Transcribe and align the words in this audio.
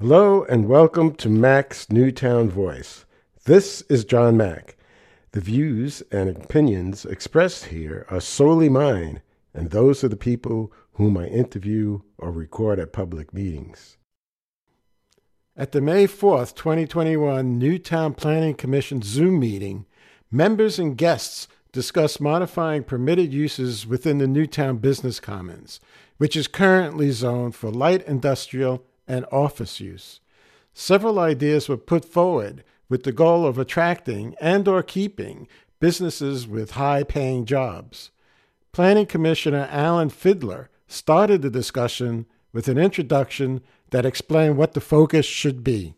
Hello 0.00 0.44
and 0.44 0.66
welcome 0.66 1.14
to 1.16 1.28
Mac's 1.28 1.90
Newtown 1.90 2.48
Voice. 2.48 3.04
This 3.44 3.82
is 3.90 4.06
John 4.06 4.34
Mack. 4.34 4.78
The 5.32 5.42
views 5.42 6.02
and 6.10 6.30
opinions 6.30 7.04
expressed 7.04 7.66
here 7.66 8.06
are 8.08 8.22
solely 8.22 8.70
mine 8.70 9.20
and 9.52 9.68
those 9.68 10.02
of 10.02 10.08
the 10.08 10.16
people 10.16 10.72
whom 10.94 11.18
I 11.18 11.26
interview 11.26 12.00
or 12.16 12.30
record 12.30 12.78
at 12.78 12.94
public 12.94 13.34
meetings. 13.34 13.98
At 15.54 15.72
the 15.72 15.82
May 15.82 16.06
4th, 16.06 16.54
2021 16.54 17.58
Newtown 17.58 18.14
Planning 18.14 18.54
Commission 18.54 19.02
Zoom 19.02 19.38
meeting, 19.38 19.84
members 20.30 20.78
and 20.78 20.96
guests 20.96 21.46
discussed 21.72 22.22
modifying 22.22 22.84
permitted 22.84 23.34
uses 23.34 23.86
within 23.86 24.16
the 24.16 24.26
Newtown 24.26 24.78
Business 24.78 25.20
Commons, 25.20 25.78
which 26.16 26.36
is 26.36 26.48
currently 26.48 27.10
zoned 27.10 27.54
for 27.54 27.70
light 27.70 28.02
industrial 28.06 28.82
and 29.10 29.26
office 29.32 29.80
use. 29.80 30.20
Several 30.72 31.18
ideas 31.18 31.68
were 31.68 31.76
put 31.76 32.04
forward 32.04 32.62
with 32.88 33.02
the 33.02 33.12
goal 33.12 33.44
of 33.44 33.58
attracting 33.58 34.34
and 34.40 34.66
or 34.68 34.82
keeping 34.82 35.48
businesses 35.80 36.46
with 36.46 36.72
high-paying 36.72 37.44
jobs. 37.44 38.10
Planning 38.72 39.06
Commissioner 39.06 39.68
Alan 39.70 40.10
Fidler 40.10 40.68
started 40.86 41.42
the 41.42 41.50
discussion 41.50 42.26
with 42.52 42.68
an 42.68 42.78
introduction 42.78 43.62
that 43.90 44.06
explained 44.06 44.56
what 44.56 44.74
the 44.74 44.80
focus 44.80 45.26
should 45.26 45.64
be. 45.64 45.94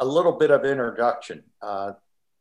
A 0.00 0.04
little 0.04 0.32
bit 0.32 0.50
of 0.50 0.64
introduction. 0.64 1.44
Uh, 1.62 1.92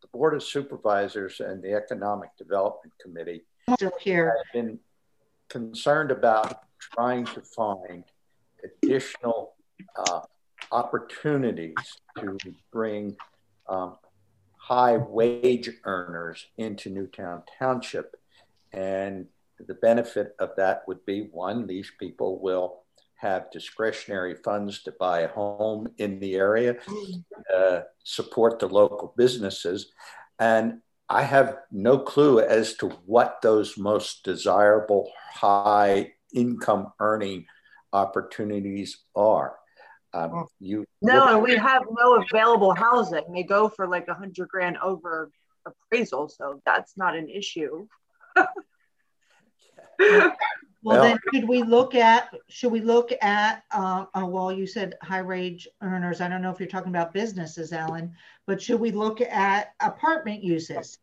the 0.01 0.07
Board 0.07 0.33
of 0.33 0.43
Supervisors 0.43 1.39
and 1.39 1.61
the 1.61 1.73
Economic 1.73 2.29
Development 2.37 2.93
Committee 2.99 3.43
Still 3.75 3.91
here. 3.99 4.35
have 4.37 4.53
been 4.53 4.79
concerned 5.49 6.11
about 6.11 6.63
trying 6.79 7.25
to 7.25 7.41
find 7.41 8.03
additional 8.63 9.53
uh, 9.95 10.21
opportunities 10.71 11.75
to 12.19 12.37
bring 12.71 13.15
um, 13.67 13.97
high 14.57 14.97
wage 14.97 15.69
earners 15.85 16.47
into 16.57 16.89
Newtown 16.89 17.43
Township. 17.57 18.15
And 18.73 19.27
the 19.59 19.75
benefit 19.75 20.35
of 20.39 20.51
that 20.57 20.83
would 20.87 21.05
be 21.05 21.29
one, 21.31 21.67
these 21.67 21.91
people 21.99 22.39
will 22.39 22.83
have 23.15 23.49
discretionary 23.51 24.35
funds 24.35 24.83
to 24.83 24.91
buy 24.91 25.21
a 25.21 25.27
home 25.27 25.87
in 25.97 26.19
the 26.19 26.35
area, 26.35 26.75
uh, 27.55 27.81
support 28.03 28.59
the 28.59 28.67
local 28.67 29.13
businesses. 29.17 29.91
And 30.37 30.81
I 31.09 31.23
have 31.23 31.57
no 31.71 31.97
clue 31.97 32.39
as 32.39 32.75
to 32.75 32.89
what 33.05 33.39
those 33.41 33.77
most 33.77 34.23
desirable 34.23 35.09
high 35.33 36.13
income 36.33 36.91
earning 36.99 37.45
opportunities 37.97 38.99
are. 39.15 39.57
Um, 40.13 40.47
you 40.59 40.85
No, 41.01 41.27
and 41.35 41.41
we 41.43 41.55
have 41.57 41.83
no 41.91 42.21
available 42.21 42.73
housing. 42.73 43.25
They 43.33 43.43
go 43.43 43.67
for 43.69 43.87
like 43.87 44.07
a 44.07 44.13
hundred 44.13 44.47
grand 44.47 44.77
over 44.77 45.29
appraisal, 45.65 46.29
so 46.29 46.61
that's 46.65 46.95
not 46.95 47.15
an 47.15 47.29
issue. 47.29 47.87
Well, 48.35 48.47
Well- 50.83 51.01
then 51.03 51.17
should 51.33 51.47
we 51.47 51.63
look 51.63 51.93
at, 51.95 52.33
should 52.47 52.71
we 52.71 52.79
look 52.81 53.11
at, 53.21 53.63
uh, 53.71 54.05
uh, 54.13 54.25
well, 54.25 54.51
you 54.51 54.65
said 54.65 54.95
high 55.03 55.23
wage 55.23 55.67
earners. 55.81 56.21
I 56.21 56.29
don't 56.29 56.41
know 56.41 56.51
if 56.51 56.59
you're 56.59 56.69
talking 56.69 56.93
about 56.95 57.13
businesses, 57.13 57.73
Alan, 57.73 58.13
but 58.45 58.61
should 58.61 58.79
we 58.79 58.91
look 58.91 59.19
at 59.19 59.73
apartment 59.81 60.43
uses? 60.43 60.99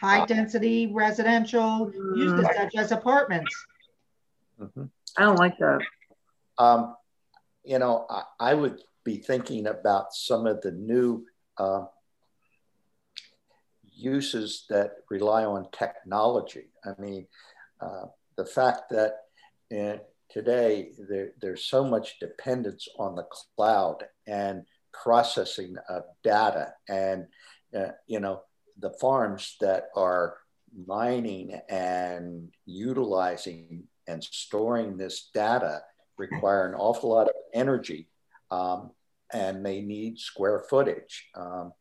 High 0.00 0.24
density 0.26 0.86
residential 0.86 1.92
uses 2.16 2.46
such 2.56 2.74
as 2.76 2.92
apartments. 2.92 3.54
Mhm. 4.60 4.90
I 5.18 5.22
don't 5.22 5.36
like 5.36 5.58
that. 5.58 5.80
Um, 6.58 6.94
you 7.64 7.78
know, 7.80 8.06
I, 8.08 8.22
I 8.38 8.54
would 8.54 8.80
be 9.04 9.16
thinking 9.16 9.66
about 9.66 10.14
some 10.14 10.46
of 10.46 10.60
the 10.60 10.70
new 10.70 11.24
uh, 11.58 11.86
uses 13.82 14.64
that 14.70 14.92
rely 15.10 15.44
on 15.44 15.66
technology. 15.72 16.70
I 16.84 17.00
mean, 17.00 17.26
uh, 17.80 18.06
the 18.36 18.46
fact 18.46 18.90
that 18.90 19.16
uh, 19.76 19.98
today 20.30 20.92
there, 21.08 21.32
there's 21.40 21.64
so 21.64 21.84
much 21.84 22.20
dependence 22.20 22.86
on 22.96 23.16
the 23.16 23.26
cloud 23.56 24.04
and 24.28 24.62
processing 24.92 25.74
of 25.88 26.04
data, 26.22 26.74
and 26.88 27.26
uh, 27.76 27.88
you 28.06 28.20
know, 28.20 28.42
the 28.78 28.90
farms 29.00 29.56
that 29.60 29.88
are 29.96 30.36
mining 30.86 31.60
and 31.68 32.52
utilizing 32.66 33.88
and 34.08 34.24
storing 34.24 34.96
this 34.96 35.30
data 35.32 35.82
require 36.16 36.66
an 36.66 36.74
awful 36.74 37.10
lot 37.10 37.28
of 37.28 37.34
energy 37.54 38.08
um, 38.50 38.90
and 39.32 39.64
they 39.64 39.80
need 39.80 40.18
square 40.18 40.64
footage. 40.68 41.28
Um, 41.36 41.72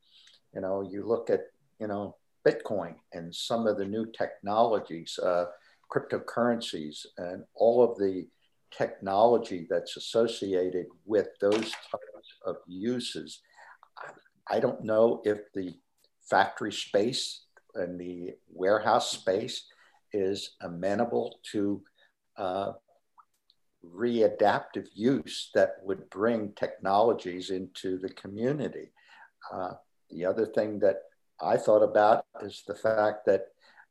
you 0.53 0.61
know, 0.61 0.87
you 0.87 1.03
look 1.03 1.29
at, 1.29 1.41
you 1.79 1.87
know, 1.87 2.17
Bitcoin 2.45 2.95
and 3.13 3.33
some 3.33 3.65
of 3.65 3.77
the 3.77 3.85
new 3.85 4.05
technologies, 4.11 5.17
uh, 5.21 5.45
cryptocurrencies, 5.91 7.05
and 7.17 7.43
all 7.55 7.83
of 7.83 7.97
the 7.97 8.27
technology 8.71 9.65
that's 9.69 9.97
associated 9.97 10.85
with 11.05 11.27
those 11.41 11.71
types 11.71 12.29
of 12.45 12.57
uses. 12.67 13.39
I 14.49 14.59
don't 14.59 14.83
know 14.83 15.21
if 15.25 15.39
the 15.53 15.75
factory 16.29 16.71
space 16.71 17.45
and 17.75 17.99
the 17.99 18.33
warehouse 18.49 19.11
space 19.11 19.65
is 20.13 20.55
amenable 20.61 21.39
to 21.51 21.81
uh, 22.37 22.73
readaptive 23.85 24.87
use 24.93 25.49
that 25.53 25.75
would 25.83 26.09
bring 26.09 26.51
technologies 26.53 27.49
into 27.49 27.97
the 27.97 28.09
community. 28.09 28.91
Uh, 29.51 29.73
the 30.09 30.25
other 30.25 30.45
thing 30.45 30.79
that 30.79 30.97
I 31.41 31.57
thought 31.57 31.83
about 31.83 32.25
is 32.41 32.63
the 32.67 32.75
fact 32.75 33.25
that 33.25 33.47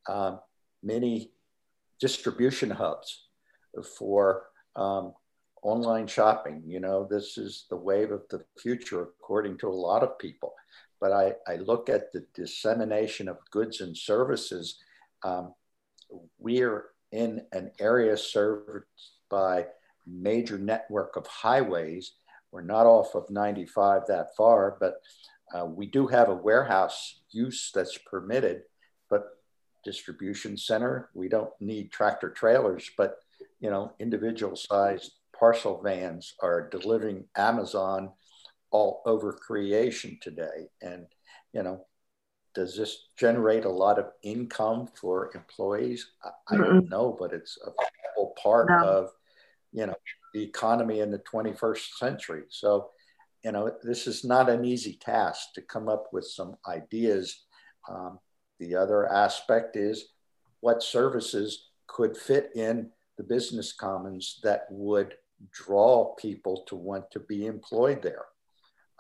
um, 0.09 0.41
many 0.83 1.31
distribution 2.01 2.71
hubs 2.71 3.29
for 3.99 4.45
um, 4.75 5.13
online 5.63 6.07
shopping, 6.07 6.63
you 6.67 6.81
know, 6.81 7.07
this 7.09 7.39
is 7.39 7.67
the 7.71 7.77
wave 7.77 8.13
of 8.13 8.23
the 8.31 8.45
future, 8.59 9.03
according 9.03 9.59
to 9.59 9.69
a 9.69 9.71
lot 9.71 10.03
of 10.03 10.19
people. 10.19 10.55
But 11.01 11.13
I, 11.13 11.35
I 11.47 11.57
look 11.57 11.89
at 11.89 12.13
the 12.13 12.25
dissemination 12.35 13.29
of 13.29 13.39
goods 13.51 13.81
and 13.81 13.97
services. 13.97 14.79
Um, 15.23 15.55
we're 16.39 16.85
in 17.13 17.43
an 17.53 17.71
area 17.79 18.17
served 18.17 18.87
by 19.31 19.67
major 20.07 20.59
network 20.59 21.17
of 21.17 21.27
highways. 21.27 22.13
We're 22.53 22.63
not 22.63 22.87
off 22.87 23.15
of 23.15 23.31
95 23.31 24.03
that 24.09 24.37
far, 24.37 24.77
but 24.81 25.01
uh, 25.55 25.65
we 25.65 25.87
do 25.87 26.07
have 26.07 26.29
a 26.29 26.35
warehouse 26.35 27.21
use 27.31 27.71
that's 27.75 27.99
permitted, 27.99 28.63
but 29.11 29.27
distribution 29.85 30.57
center, 30.57 31.11
we 31.15 31.29
don't 31.29 31.51
need 31.61 31.93
tractor 31.93 32.31
trailers, 32.31 32.91
but 32.97 33.19
you 33.61 33.71
know, 33.71 33.93
individual 33.99 34.57
sized 34.57 35.13
parcel 35.39 35.81
vans 35.83 36.35
are 36.41 36.69
delivering 36.69 37.25
Amazon 37.37 38.11
all 38.71 39.03
over 39.07 39.33
creation 39.33 40.19
today. 40.21 40.69
And, 40.83 41.07
you 41.53 41.63
know, 41.63 41.87
does 42.57 42.75
this 42.75 43.09
generate 43.19 43.67
a 43.67 43.71
lot 43.71 43.99
of 43.99 44.07
income 44.23 44.89
for 44.99 45.31
employees? 45.35 46.11
I, 46.25 46.55
I 46.55 46.57
don't 46.57 46.89
know, 46.89 47.15
but 47.17 47.35
it's 47.35 47.59
a 47.63 47.71
vital 47.71 48.35
part 48.43 48.71
No. 48.71 48.83
of, 48.83 49.11
you 49.73 49.87
know, 49.87 49.95
the 50.33 50.43
economy 50.43 51.01
in 51.01 51.11
the 51.11 51.19
21st 51.19 51.99
century. 51.99 52.45
So, 52.49 52.91
you 53.45 53.53
know, 53.53 53.71
this 53.83 54.07
is 54.07 54.25
not 54.25 54.49
an 54.49 54.65
easy 54.65 54.95
task 54.95 55.53
to 55.55 55.61
come 55.61 55.87
up 55.87 56.07
with 56.15 56.27
some 56.27 56.57
ideas. 56.67 57.45
Um, 57.91 58.19
the 58.59 58.75
other 58.75 59.07
aspect 59.07 59.77
is 59.77 60.09
what 60.61 60.83
services 60.83 61.69
could 61.87 62.17
fit 62.17 62.53
in 62.55 62.91
the 63.19 63.23
business 63.23 63.75
commons 63.75 64.41
that 64.43 64.67
would 64.71 65.15
draw 65.53 66.15
people 66.15 66.65
to 66.69 66.75
want 66.75 67.11
to 67.11 67.21
be 67.21 67.45
employed 67.45 68.01
there. 68.03 68.25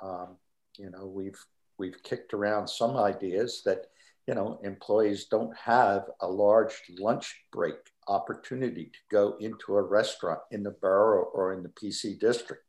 Um, 0.02 0.36
you 0.76 0.90
know, 0.90 1.06
we've 1.06 1.42
we've 1.78 2.02
kicked 2.02 2.34
around 2.34 2.68
some 2.68 2.96
ideas 2.96 3.62
that 3.64 3.86
you 4.26 4.34
know 4.34 4.58
employees 4.64 5.26
don't 5.26 5.54
have 5.56 6.04
a 6.20 6.26
large 6.26 6.74
lunch 6.98 7.42
break 7.52 7.76
opportunity 8.08 8.84
to 8.86 8.98
go 9.10 9.36
into 9.40 9.76
a 9.76 9.82
restaurant 9.82 10.40
in 10.50 10.62
the 10.62 10.70
borough 10.70 11.24
or 11.32 11.52
in 11.52 11.62
the 11.62 11.68
PC 11.70 12.18
district. 12.18 12.62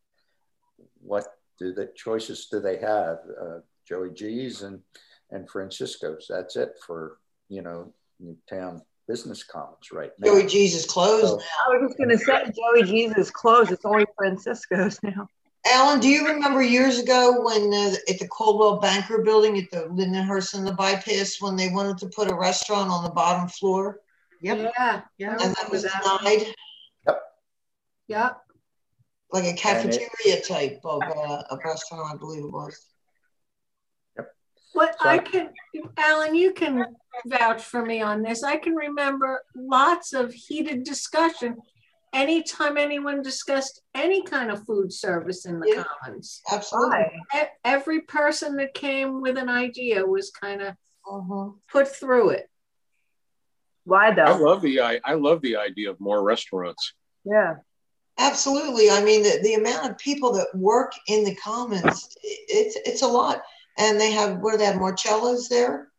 What 1.01 1.25
do 1.59 1.73
the 1.73 1.91
choices 1.95 2.47
do 2.51 2.59
they 2.59 2.77
have? 2.77 3.17
Uh, 3.41 3.59
Joey 3.87 4.11
G's 4.11 4.61
and 4.63 4.81
and 5.31 5.49
Francisco's. 5.49 6.27
That's 6.29 6.55
it 6.55 6.73
for 6.85 7.17
you 7.49 7.61
know 7.61 7.93
Newtown 8.19 8.81
Business 9.07 9.43
Commons 9.43 9.91
right 9.91 10.11
now. 10.19 10.27
Joey 10.33 10.45
G's 10.47 10.75
is 10.75 10.85
closed 10.85 11.25
So- 11.27 11.39
I 11.39 11.69
was 11.77 11.89
just 11.89 11.97
gonna 11.97 12.17
say 12.17 12.51
Joey 12.51 12.83
Jesus 12.83 13.31
closed. 13.31 13.71
It's 13.71 13.85
only 13.85 14.05
Francisco's 14.17 15.01
now. 15.01 15.29
Alan, 15.71 15.99
do 15.99 16.07
you 16.07 16.25
remember 16.27 16.61
years 16.61 16.99
ago 16.99 17.41
when 17.43 17.73
uh, 17.73 17.95
at 18.09 18.19
the 18.19 18.27
Coldwell 18.29 18.79
Banker 18.79 19.21
building 19.23 19.57
at 19.57 19.69
the 19.71 19.87
Lindenhurst 19.89 20.53
and 20.55 20.65
the 20.65 20.71
bypass 20.73 21.41
when 21.41 21.55
they 21.55 21.69
wanted 21.69 21.97
to 21.99 22.07
put 22.09 22.31
a 22.31 22.35
restaurant 22.35 22.89
on 22.89 23.03
the 23.03 23.09
bottom 23.09 23.47
floor 23.47 23.99
Yep, 24.41 24.71
Yeah. 24.77 25.01
yeah. 25.17 25.31
and 25.41 25.55
that 25.55 25.69
was 25.71 25.81
denied? 25.83 26.53
Yep. 27.07 27.21
Yep. 28.07 28.37
like 29.31 29.43
a 29.43 29.53
cafeteria 29.57 30.41
type 30.47 30.79
of, 30.85 31.01
uh, 31.01 31.43
of 31.49 31.59
restaurant, 31.65 32.13
I 32.13 32.17
believe 32.17 32.45
it 32.45 32.51
was. 32.51 32.79
What 34.73 34.95
So- 35.01 35.09
I 35.09 35.17
can, 35.17 35.49
Alan, 35.97 36.33
you 36.35 36.53
can 36.53 36.95
vouch 37.25 37.61
for 37.63 37.83
me 37.85 38.01
on 38.01 38.21
this. 38.21 38.43
I 38.43 38.57
can 38.57 38.73
remember 38.75 39.43
lots 39.55 40.13
of 40.13 40.31
heated 40.33 40.83
discussion 40.83 41.57
anytime 42.13 42.77
anyone 42.77 43.21
discussed 43.21 43.81
any 43.93 44.23
kind 44.23 44.51
of 44.51 44.65
food 44.65 44.91
service 44.91 45.45
in 45.45 45.59
the 45.59 45.67
Yeah. 45.67 45.83
commons. 45.83 46.41
Absolutely. 46.51 47.21
Why? 47.31 47.49
Every 47.63 48.01
person 48.01 48.55
that 48.57 48.73
came 48.73 49.21
with 49.21 49.37
an 49.37 49.49
idea 49.49 50.05
was 50.05 50.31
kind 50.31 50.61
of 50.61 50.75
Mhm. 51.05 51.59
put 51.69 51.87
through 51.87 52.29
it. 52.31 52.49
Why 53.83 54.11
though 54.13 54.23
I 54.23 54.37
love 54.37 54.61
the 54.61 54.81
I, 54.81 54.99
I 55.05 55.13
love 55.13 55.41
the 55.41 55.55
idea 55.57 55.89
of 55.89 55.99
more 55.99 56.21
restaurants. 56.23 56.93
Yeah. 57.23 57.55
Absolutely. 58.17 58.89
I 58.89 59.03
mean, 59.03 59.21
the, 59.21 59.39
the 59.43 59.53
amount 59.53 59.91
of 59.91 59.97
people 59.99 60.33
that 60.33 60.47
work 60.55 60.91
in 61.07 61.23
the 61.23 61.35
commons, 61.35 62.17
it's 62.23 62.75
it's 62.85 63.01
a 63.03 63.07
lot. 63.07 63.43
And 63.77 63.99
they 64.01 64.11
have 64.11 64.39
where 64.39 64.57
they 64.57 64.65
have 64.65 64.77
Marcellas 64.77 65.49
there, 65.49 65.91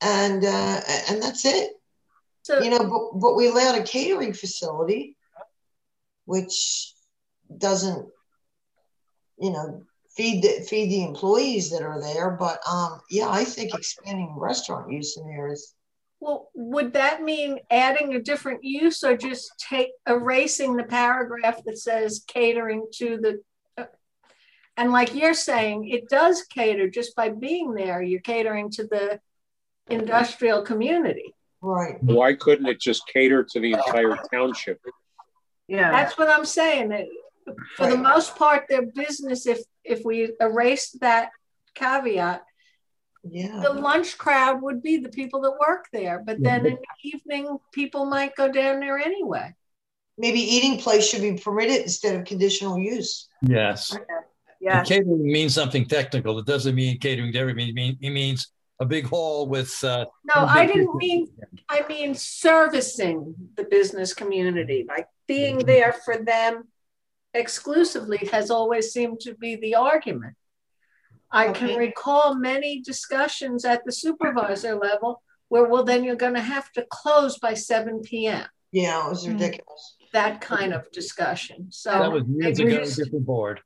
and 0.00 0.42
uh, 0.42 0.80
and 1.10 1.22
that's 1.22 1.44
it. 1.44 1.77
So 2.48 2.62
You 2.62 2.70
know, 2.70 2.78
but, 2.78 3.20
but 3.20 3.36
we 3.36 3.46
allowed 3.46 3.78
a 3.78 3.82
catering 3.82 4.32
facility, 4.32 5.18
which 6.24 6.94
doesn't, 7.54 8.08
you 9.38 9.50
know, 9.50 9.82
feed 10.16 10.42
the 10.42 10.64
feed 10.66 10.88
the 10.88 11.04
employees 11.04 11.68
that 11.72 11.82
are 11.82 12.00
there. 12.00 12.30
But 12.30 12.66
um, 12.66 13.02
yeah, 13.10 13.28
I 13.28 13.44
think 13.44 13.74
expanding 13.74 14.34
restaurant 14.34 14.90
use 14.90 15.18
in 15.18 15.26
there 15.26 15.52
is 15.52 15.74
Well, 16.20 16.48
would 16.54 16.94
that 16.94 17.22
mean 17.22 17.58
adding 17.70 18.14
a 18.14 18.22
different 18.22 18.64
use 18.64 19.04
or 19.04 19.14
just 19.14 19.52
take 19.58 19.90
erasing 20.06 20.74
the 20.78 20.84
paragraph 20.84 21.62
that 21.66 21.76
says 21.76 22.24
catering 22.26 22.86
to 22.94 23.18
the? 23.18 23.42
uh, 23.76 23.88
And 24.78 24.90
like 24.90 25.14
you're 25.14 25.34
saying, 25.34 25.86
it 25.90 26.08
does 26.08 26.44
cater 26.44 26.88
just 26.88 27.14
by 27.14 27.28
being 27.28 27.74
there. 27.74 28.00
You're 28.00 28.22
catering 28.22 28.70
to 28.70 28.84
the 28.84 29.20
industrial 29.90 30.62
community. 30.62 31.34
Right. 31.60 32.02
Why 32.02 32.34
couldn't 32.34 32.66
it 32.66 32.80
just 32.80 33.06
cater 33.08 33.44
to 33.44 33.60
the 33.60 33.72
entire 33.72 34.16
township? 34.32 34.80
Yeah. 35.66 35.90
That's 35.90 36.16
what 36.16 36.28
I'm 36.28 36.44
saying. 36.44 36.88
that 36.90 37.06
For 37.76 37.88
the 37.88 37.96
most 37.96 38.36
part, 38.36 38.66
their 38.68 38.86
business, 38.86 39.46
if 39.46 39.60
if 39.84 40.04
we 40.04 40.32
erased 40.40 41.00
that 41.00 41.30
caveat, 41.74 42.42
Yeah. 43.24 43.60
the 43.62 43.72
lunch 43.72 44.18
crowd 44.18 44.62
would 44.62 44.82
be 44.82 44.98
the 44.98 45.08
people 45.08 45.40
that 45.42 45.56
work 45.58 45.86
there. 45.92 46.22
But 46.24 46.42
then 46.42 46.66
in 46.66 46.74
the 46.74 47.08
evening, 47.10 47.58
people 47.72 48.04
might 48.06 48.34
go 48.36 48.50
down 48.50 48.80
there 48.80 48.98
anyway. 48.98 49.54
Maybe 50.16 50.40
eating 50.40 50.78
place 50.78 51.08
should 51.08 51.22
be 51.22 51.34
permitted 51.38 51.82
instead 51.82 52.16
of 52.16 52.24
conditional 52.26 52.78
use. 52.78 53.28
Yes. 53.42 53.96
yeah. 54.60 54.78
And 54.80 54.86
Catering 54.88 55.22
means 55.22 55.54
something 55.54 55.86
technical. 55.86 56.38
It 56.38 56.46
doesn't 56.46 56.74
mean 56.74 56.98
catering 56.98 57.32
to 57.32 57.38
everybody. 57.38 57.96
It 58.00 58.10
means 58.10 58.50
a 58.80 58.86
big 58.86 59.06
hall 59.06 59.46
with, 59.48 59.82
uh, 59.82 60.06
No, 60.24 60.42
I 60.46 60.66
didn't 60.66 60.94
mean, 60.96 61.28
I 61.68 61.84
mean 61.88 62.14
servicing 62.14 63.34
the 63.56 63.64
business 63.64 64.14
community, 64.14 64.84
like 64.88 65.06
being 65.26 65.58
there 65.58 65.92
for 65.92 66.16
them 66.16 66.68
exclusively 67.34 68.18
has 68.32 68.50
always 68.50 68.92
seemed 68.92 69.20
to 69.20 69.34
be 69.34 69.56
the 69.56 69.74
argument. 69.74 70.34
I 71.30 71.52
can 71.52 71.76
recall 71.78 72.34
many 72.36 72.80
discussions 72.80 73.64
at 73.64 73.84
the 73.84 73.92
supervisor 73.92 74.76
level 74.76 75.22
where, 75.48 75.64
well, 75.64 75.84
then 75.84 76.04
you're 76.04 76.16
gonna 76.16 76.40
have 76.40 76.70
to 76.72 76.86
close 76.90 77.38
by 77.38 77.54
seven 77.54 78.00
PM, 78.00 78.46
Yeah, 78.72 79.06
it 79.06 79.10
was 79.10 79.24
Hmm. 79.26 79.32
ridiculous. 79.32 79.96
that 80.12 80.40
kind 80.40 80.72
of 80.72 80.90
discussion. 80.90 81.68
So. 81.70 81.90
that 81.90 82.10
was 82.12 82.22
years 82.28 82.58
maybe 82.58 82.74
ago, 82.74 82.84
just- 82.84 82.96
different 82.98 83.26
board. 83.26 83.60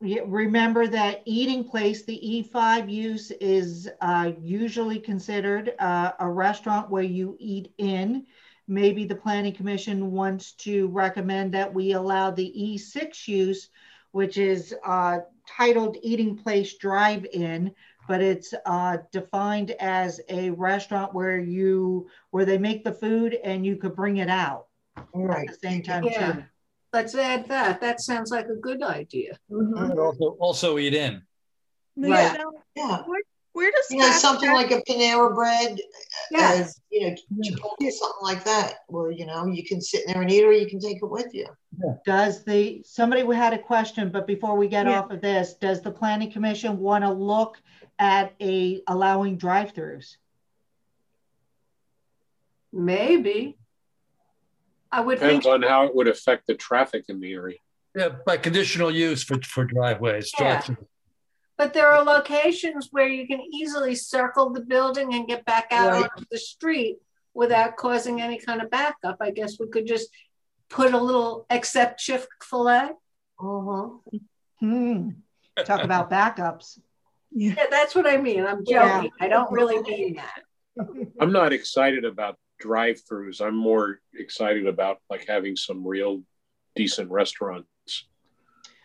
Yeah, 0.00 0.22
remember 0.26 0.86
that 0.88 1.22
eating 1.24 1.64
place, 1.64 2.04
the 2.04 2.36
E5 2.36 2.90
use 2.90 3.30
is 3.30 3.88
uh, 4.00 4.32
usually 4.40 4.98
considered 4.98 5.74
uh, 5.78 6.12
a 6.18 6.28
restaurant 6.28 6.90
where 6.90 7.02
you 7.02 7.36
eat 7.40 7.72
in. 7.78 8.26
Maybe 8.68 9.04
the 9.04 9.14
planning 9.14 9.54
commission 9.54 10.12
wants 10.12 10.52
to 10.56 10.88
recommend 10.88 11.52
that 11.54 11.72
we 11.72 11.92
allow 11.92 12.30
the 12.30 12.52
E6 12.60 13.26
use, 13.28 13.70
which 14.12 14.36
is 14.36 14.74
uh, 14.84 15.20
titled 15.46 15.96
Eating 16.02 16.36
Place 16.36 16.76
Drive-In, 16.76 17.74
but 18.06 18.20
it's 18.20 18.52
uh, 18.66 18.98
defined 19.10 19.70
as 19.80 20.20
a 20.28 20.50
restaurant 20.50 21.14
where 21.14 21.38
you, 21.38 22.08
where 22.30 22.44
they 22.44 22.58
make 22.58 22.84
the 22.84 22.92
food 22.92 23.38
and 23.42 23.64
you 23.64 23.76
could 23.76 23.94
bring 23.96 24.18
it 24.18 24.28
out 24.28 24.66
Right. 25.14 25.48
at 25.48 25.54
the 25.54 25.68
same 25.68 25.82
time 25.82 26.04
Yeah. 26.04 26.32
too. 26.32 26.44
Let's 26.94 27.12
add 27.16 27.48
that. 27.48 27.80
That 27.80 28.00
sounds 28.00 28.30
like 28.30 28.46
a 28.46 28.54
good 28.54 28.80
idea. 28.80 29.36
Mhm. 29.50 29.98
Also, 29.98 30.36
also 30.38 30.78
eat 30.78 30.94
in. 30.94 31.20
Right. 31.96 32.38
Now, 32.38 32.52
Yeah. 32.76 33.02
Where, 33.04 33.20
where 33.52 33.72
does 33.72 33.86
You 33.90 33.98
know, 33.98 34.12
something 34.12 34.48
food- 34.48 34.54
like 34.54 34.70
a 34.70 34.80
Panera 34.82 35.34
bread, 35.34 35.80
Yes. 36.30 36.78
uh, 36.78 36.80
you 36.92 37.00
know, 37.10 37.16
Chipotle, 37.42 37.90
something 37.90 38.22
like 38.22 38.44
that, 38.44 38.76
where, 38.86 39.10
you 39.10 39.26
know, 39.26 39.44
you 39.46 39.64
can 39.64 39.80
sit 39.80 40.06
in 40.06 40.12
there 40.12 40.22
and 40.22 40.30
eat 40.30 40.44
or 40.44 40.52
you 40.52 40.68
can 40.68 40.78
take 40.78 40.98
it 41.02 41.10
with 41.10 41.34
you. 41.34 41.46
Does 42.06 42.44
the, 42.44 42.80
somebody 42.86 43.22
had 43.34 43.52
a 43.52 43.58
question, 43.58 44.10
but 44.10 44.28
before 44.28 44.56
we 44.56 44.68
get 44.68 44.86
Yeah. 44.86 45.00
off 45.00 45.10
of 45.10 45.20
this, 45.20 45.54
does 45.54 45.82
the 45.82 45.90
planning 45.90 46.30
commission 46.30 46.78
want 46.78 47.02
to 47.02 47.10
look 47.12 47.60
at 47.98 48.34
a 48.40 48.82
allowing 48.86 49.36
drive-throughs? 49.36 50.16
Maybe. 52.72 53.56
I 54.94 55.00
would 55.00 55.18
think 55.18 55.42
Depends 55.42 55.46
on 55.46 55.62
how 55.62 55.86
it 55.86 55.94
would 55.94 56.08
affect 56.08 56.46
the 56.46 56.54
traffic 56.54 57.04
in 57.08 57.20
the 57.20 57.32
area. 57.32 57.58
Yeah, 57.96 58.10
by 58.26 58.36
conditional 58.36 58.90
use 58.90 59.22
for, 59.24 59.40
for 59.42 59.64
driveways. 59.64 60.30
Yeah. 60.38 60.52
drive-through. 60.54 60.86
But 61.56 61.72
there 61.72 61.88
are 61.88 62.02
locations 62.04 62.88
where 62.90 63.06
you 63.08 63.26
can 63.26 63.40
easily 63.52 63.94
circle 63.94 64.50
the 64.50 64.60
building 64.60 65.14
and 65.14 65.26
get 65.26 65.44
back 65.44 65.66
out 65.70 65.92
Right. 65.92 66.10
onto 66.10 66.24
the 66.30 66.38
street 66.38 66.98
without 67.34 67.76
causing 67.76 68.20
any 68.20 68.38
kind 68.38 68.60
of 68.62 68.70
backup. 68.70 69.16
I 69.20 69.30
guess 69.30 69.58
we 69.60 69.68
could 69.68 69.86
just 69.86 70.08
put 70.68 70.92
a 70.94 70.98
little 70.98 71.46
except 71.50 72.00
Chick-fil-A. 72.00 72.90
Uh-huh. 73.40 73.88
Hmm, 74.60 75.10
talk 75.64 75.82
about 75.90 76.10
backups. 76.10 76.78
Yeah. 77.32 77.54
Yeah, 77.56 77.66
that's 77.70 77.94
what 77.96 78.06
I 78.06 78.16
mean. 78.16 78.44
I'm 78.46 78.62
Yeah. 78.66 78.96
joking. 78.96 79.10
I 79.20 79.28
don't 79.28 79.50
really 79.52 79.80
mean 79.82 80.14
that. 80.22 80.42
I'm 81.20 81.32
not 81.32 81.52
excited 81.52 82.04
about 82.04 82.36
drive-throughs. 82.64 83.42
I'm 83.42 83.54
more 83.54 84.00
excited 84.14 84.66
about 84.66 84.96
like 85.10 85.26
having 85.28 85.54
some 85.54 85.86
real 85.86 86.22
decent 86.74 87.10
restaurants. 87.10 87.68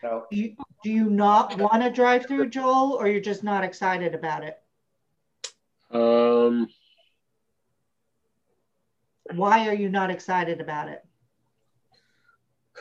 No, 0.04 0.26
Do 0.30 0.38
you, 0.38 0.56
do 0.84 0.92
you 0.92 1.10
not 1.10 1.58
want 1.58 1.82
to 1.84 1.90
drive-through, 1.90 2.50
Joel, 2.50 2.98
or 3.00 3.08
you're 3.08 3.22
just 3.22 3.42
not 3.42 3.64
excited 3.64 4.14
about 4.14 4.44
it? 4.44 4.58
Um, 5.92 6.68
Why 9.34 9.70
are 9.70 9.74
you 9.74 9.90
not 9.90 10.12
excited 10.12 10.60
about 10.60 10.90
it? 10.90 11.02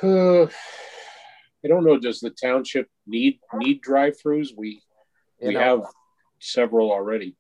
uh, 0.03 0.47
I 1.65 1.69
don't 1.69 1.85
know. 1.85 1.99
Does 1.99 2.21
the 2.21 2.31
township 2.31 2.89
need 3.07 3.39
need 3.55 3.81
drive-throughs? 3.83 4.49
We 4.57 4.83
you 5.41 5.49
we 5.49 5.55
know, 5.55 5.61
have 5.61 5.81
several 6.41 6.91
already. 6.93 7.37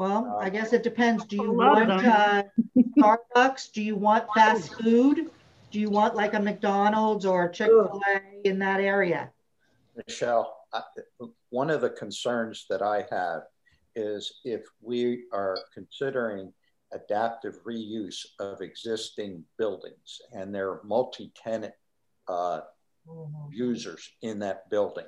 Well, 0.00 0.38
I 0.40 0.48
guess 0.48 0.72
it 0.72 0.82
depends. 0.82 1.26
Do 1.26 1.36
you 1.36 1.50
A 1.50 1.52
lot 1.52 1.82
of 1.82 1.88
want 1.90 2.06
uh, 2.06 2.42
Starbucks? 2.98 3.70
Do 3.70 3.82
you 3.82 3.96
want 3.96 4.24
fast 4.34 4.72
food? 4.80 5.30
Do 5.70 5.78
you 5.78 5.90
want 5.90 6.14
like 6.14 6.32
a 6.32 6.40
McDonald's 6.40 7.26
or 7.26 7.44
a 7.44 7.52
Chick-fil-A 7.52 8.48
in 8.48 8.58
that 8.60 8.80
area? 8.80 9.30
Michelle, 9.94 10.56
I- 10.72 10.80
one 11.50 11.68
of 11.68 11.82
the 11.82 11.90
concerns 11.90 12.64
that 12.70 12.80
I 12.80 13.04
have 13.10 13.42
is 13.94 14.40
if 14.42 14.64
we 14.80 15.24
are 15.34 15.58
considering 15.74 16.50
adaptive 16.92 17.62
reuse 17.64 18.24
of 18.38 18.62
existing 18.62 19.44
buildings 19.58 20.22
and 20.32 20.54
there 20.54 20.70
are 20.70 20.80
multi-tenant 20.82 21.74
uh, 22.26 22.62
Mhm. 23.06 23.48
users 23.52 24.08
in 24.22 24.38
that 24.38 24.70
building, 24.70 25.06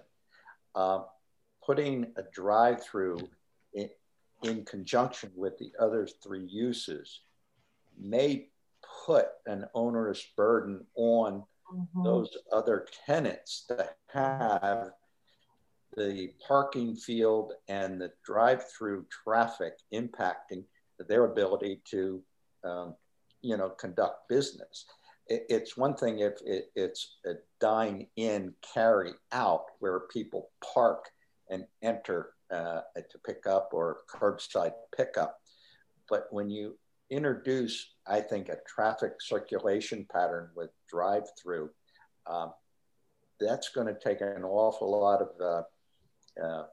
uh, 0.75 1.05
putting 1.65 2.13
a 2.17 2.23
drive-through 2.35 3.17
in, 3.17 3.29
in 4.43 4.65
conjunction 4.65 5.31
with 5.37 5.59
the 5.59 5.73
other 5.79 6.07
three 6.07 6.45
uses 6.45 7.21
may 7.99 8.49
put 9.07 9.29
an 9.47 9.69
onerous 9.75 10.25
burden 10.37 10.87
on 10.97 11.45
Mhm. 11.73 12.05
those 12.05 12.37
other 12.51 12.87
tenants 13.07 13.65
that 13.69 13.97
have 14.09 14.93
the 15.97 16.35
parking 16.47 16.97
field 16.97 17.53
and 17.69 18.01
the 18.01 18.13
drive-through 18.25 19.05
traffic 19.07 19.79
impacting 19.93 20.67
their 20.99 21.25
ability 21.25 21.83
to, 21.87 22.25
um, 22.65 22.97
you 23.43 23.57
know, 23.57 23.71
conduct 23.71 24.29
business. 24.29 24.87
It, 25.27 25.47
it's 25.49 25.77
one 25.77 25.95
thing 25.95 26.21
if 26.21 26.41
it, 26.43 26.71
it's 26.75 27.19
a 27.25 27.35
dine-in 27.59 28.55
carry-out 28.63 29.67
where 29.81 30.01
people 30.01 30.51
park 30.61 31.11
and 31.51 31.67
enter 31.83 32.35
uh, 32.53 32.81
to 32.97 33.19
pick 33.27 33.47
up 33.47 33.71
or 33.73 33.99
curbside 34.09 34.75
pickup, 34.97 35.39
but 36.09 36.27
when 36.31 36.51
you 36.51 36.79
introduce, 37.11 37.95
I 38.07 38.21
think, 38.21 38.49
a 38.49 38.57
traffic 38.67 39.15
circulation 39.21 40.07
pattern 40.13 40.51
with 40.57 40.71
drive-through, 40.89 41.71
um, 42.27 42.53
that's 43.41 43.69
going 43.71 43.87
to 43.87 43.99
take 43.99 44.21
an 44.21 44.45
awful 44.45 44.91
lot 44.91 45.21
of 45.23 45.29
uh, 45.41 46.45
uh, 46.45 46.65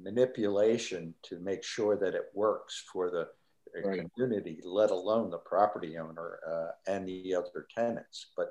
manipulation 0.00 1.14
to 1.22 1.38
make 1.40 1.64
sure 1.64 1.96
that 1.96 2.14
it 2.14 2.26
works 2.34 2.84
for 2.92 3.10
the 3.10 3.28
right. 3.84 4.02
community, 4.16 4.60
let 4.64 4.90
alone 4.90 5.30
the 5.30 5.38
property 5.38 5.98
owner 5.98 6.38
uh, 6.48 6.92
and 6.92 7.08
the 7.08 7.34
other 7.34 7.66
tenants. 7.74 8.26
But 8.36 8.50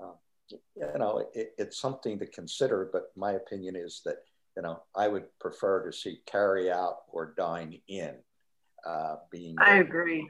um, 0.00 0.14
you 0.50 0.98
know, 0.98 1.24
it, 1.34 1.54
it's 1.58 1.80
something 1.80 2.18
to 2.18 2.26
consider. 2.26 2.88
But 2.92 3.04
my 3.16 3.32
opinion 3.32 3.76
is 3.76 4.02
that 4.04 4.16
you 4.56 4.62
know 4.62 4.82
I 4.94 5.08
would 5.08 5.26
prefer 5.40 5.86
to 5.86 5.92
see 5.92 6.18
carry 6.26 6.70
out 6.70 6.98
or 7.08 7.34
dine 7.36 7.80
in 7.88 8.14
uh, 8.86 9.16
being. 9.30 9.56
I 9.58 9.78
agree. 9.78 10.28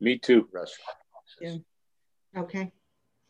Me 0.00 0.18
too. 0.18 0.48
Restaurant. 0.52 0.98
Yeah. 1.40 1.56
Okay. 2.36 2.70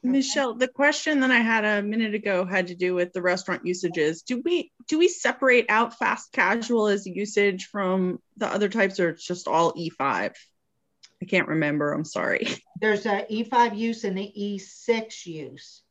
Michelle, 0.03 0.55
the 0.55 0.69
question 0.69 1.21
that 1.21 1.31
I 1.31 1.39
had 1.39 1.65
a 1.65 1.83
minute 1.83 2.15
ago 2.15 2.45
had 2.45 2.69
to 2.69 2.75
do 2.75 2.95
with 2.95 3.13
the 3.13 3.23
restaurant 3.23 3.67
usages. 3.67 4.23
Do 4.23 4.41
we 4.45 4.71
do 4.89 4.99
we 4.99 5.09
separate 5.09 5.67
out 5.69 5.99
fast 5.99 6.33
casual 6.33 6.87
as 6.87 7.07
usage 7.07 7.67
from 7.67 8.21
the 8.37 8.47
other 8.47 8.69
types, 8.69 9.01
or 9.01 9.11
it's 9.11 9.27
just 9.27 9.49
all 9.49 9.73
E5? 9.73 10.01
I 10.01 11.25
can't 11.27 11.49
remember. 11.49 11.93
I'm 11.93 12.05
sorry. 12.05 12.47
There's 12.81 13.07
a 13.07 13.27
E5 13.31 13.77
use 13.77 14.05
and 14.05 14.17
the 14.17 14.33
E6 14.39 15.27
use. 15.27 15.83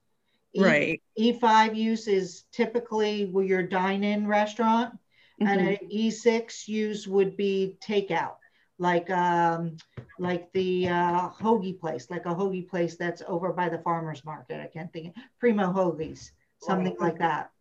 E, 0.56 0.64
right. 0.64 1.02
E5 1.20 1.76
use 1.76 2.08
is 2.08 2.44
typically 2.52 3.32
your 3.44 3.64
dine-in 3.64 4.28
restaurant, 4.28 4.94
mm-hmm. 5.42 5.48
and 5.48 5.68
an 5.68 5.78
E6 5.94 6.68
use 6.68 7.08
would 7.08 7.36
be 7.36 7.78
takeout 7.86 8.36
like 8.78 9.10
um, 9.10 9.78
like 10.20 10.52
the 10.54 10.88
uh, 10.90 11.30
hoagie 11.30 11.80
place, 11.80 12.10
like 12.10 12.26
a 12.26 12.36
hoagie 12.36 12.68
place 12.68 12.96
that's 12.96 13.22
over 13.28 13.54
by 13.54 13.70
the 13.70 13.80
farmers 13.80 14.24
market. 14.26 14.60
I 14.60 14.68
can't 14.68 14.92
think 14.92 15.08
Of, 15.08 15.14
Primo 15.40 15.72
Hoagies, 15.72 16.32
something 16.62 16.96
like 17.00 17.20
that. 17.20 17.52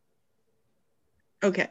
Okay. 1.42 1.68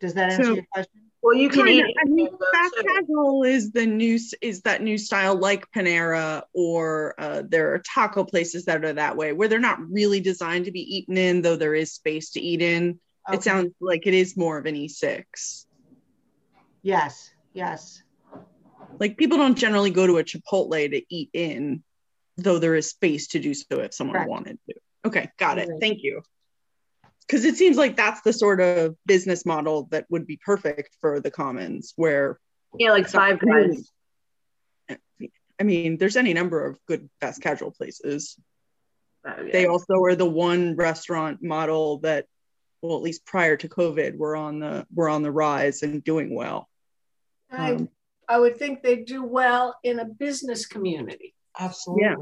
Does 0.00 0.14
that 0.14 0.32
answer 0.32 0.44
so, 0.44 0.54
your 0.54 0.66
question? 0.72 1.05
Well, 1.26 1.36
you 1.36 1.48
can 1.48 1.66
eat. 1.66 1.84
I 2.00 2.04
mean, 2.04 2.28
fast 2.52 2.74
casual 2.86 3.42
is 3.42 3.72
the 3.72 3.84
new 3.84 4.16
is 4.40 4.62
that 4.62 4.80
new 4.80 4.96
style 4.96 5.34
like 5.34 5.68
Panera 5.72 6.42
or 6.54 7.16
uh, 7.18 7.42
there 7.48 7.74
are 7.74 7.80
taco 7.80 8.22
places 8.22 8.66
that 8.66 8.84
are 8.84 8.92
that 8.92 9.16
way 9.16 9.32
where 9.32 9.48
they're 9.48 9.58
not 9.58 9.80
really 9.90 10.20
designed 10.20 10.66
to 10.66 10.70
be 10.70 10.82
eaten 10.98 11.18
in, 11.18 11.42
though 11.42 11.56
there 11.56 11.74
is 11.74 11.92
space 11.92 12.30
to 12.30 12.40
eat 12.40 12.62
in. 12.62 13.00
Okay. 13.28 13.38
It 13.38 13.42
sounds 13.42 13.72
like 13.80 14.06
it 14.06 14.14
is 14.14 14.36
more 14.36 14.56
of 14.56 14.66
an 14.66 14.76
E6. 14.76 15.64
Yes. 16.82 17.32
Yes. 17.52 18.04
Like 19.00 19.16
people 19.16 19.36
don't 19.36 19.58
generally 19.58 19.90
go 19.90 20.06
to 20.06 20.18
a 20.18 20.22
Chipotle 20.22 20.88
to 20.88 21.02
eat 21.12 21.30
in, 21.32 21.82
though 22.36 22.60
there 22.60 22.76
is 22.76 22.90
space 22.90 23.26
to 23.28 23.40
do 23.40 23.52
so 23.52 23.80
if 23.80 23.92
someone 23.94 24.14
Correct. 24.14 24.30
wanted 24.30 24.58
to. 24.70 24.76
Okay, 25.04 25.28
got 25.38 25.58
it. 25.58 25.68
Thank 25.80 26.04
you. 26.04 26.22
Because 27.26 27.44
it 27.44 27.56
seems 27.56 27.76
like 27.76 27.96
that's 27.96 28.20
the 28.20 28.32
sort 28.32 28.60
of 28.60 28.96
business 29.04 29.44
model 29.44 29.88
that 29.90 30.06
would 30.10 30.26
be 30.26 30.38
perfect 30.44 30.96
for 31.00 31.18
the 31.18 31.30
commons, 31.30 31.92
where 31.96 32.38
yeah, 32.78 32.90
like 32.90 33.08
five 33.08 33.40
guys. 33.40 33.90
I 35.58 35.62
mean, 35.62 35.96
there's 35.96 36.16
any 36.16 36.34
number 36.34 36.66
of 36.66 36.78
good 36.86 37.08
fast 37.20 37.40
casual 37.40 37.70
places. 37.70 38.38
Oh, 39.26 39.42
yeah. 39.42 39.52
They 39.52 39.66
also 39.66 39.94
are 40.04 40.14
the 40.14 40.28
one 40.28 40.76
restaurant 40.76 41.42
model 41.42 41.98
that, 42.00 42.26
well, 42.82 42.96
at 42.96 43.02
least 43.02 43.24
prior 43.24 43.56
to 43.56 43.68
COVID, 43.68 44.16
were 44.16 44.36
on 44.36 44.60
the 44.60 44.86
were 44.94 45.08
on 45.08 45.22
the 45.22 45.32
rise 45.32 45.82
and 45.82 46.04
doing 46.04 46.34
well. 46.34 46.68
I 47.50 47.72
um, 47.72 47.88
I 48.28 48.38
would 48.38 48.56
think 48.56 48.82
they 48.82 48.96
do 48.96 49.24
well 49.24 49.76
in 49.82 49.98
a 49.98 50.04
business 50.04 50.66
community. 50.66 51.34
Absolutely. 51.58 52.04
Yeah. 52.04 52.14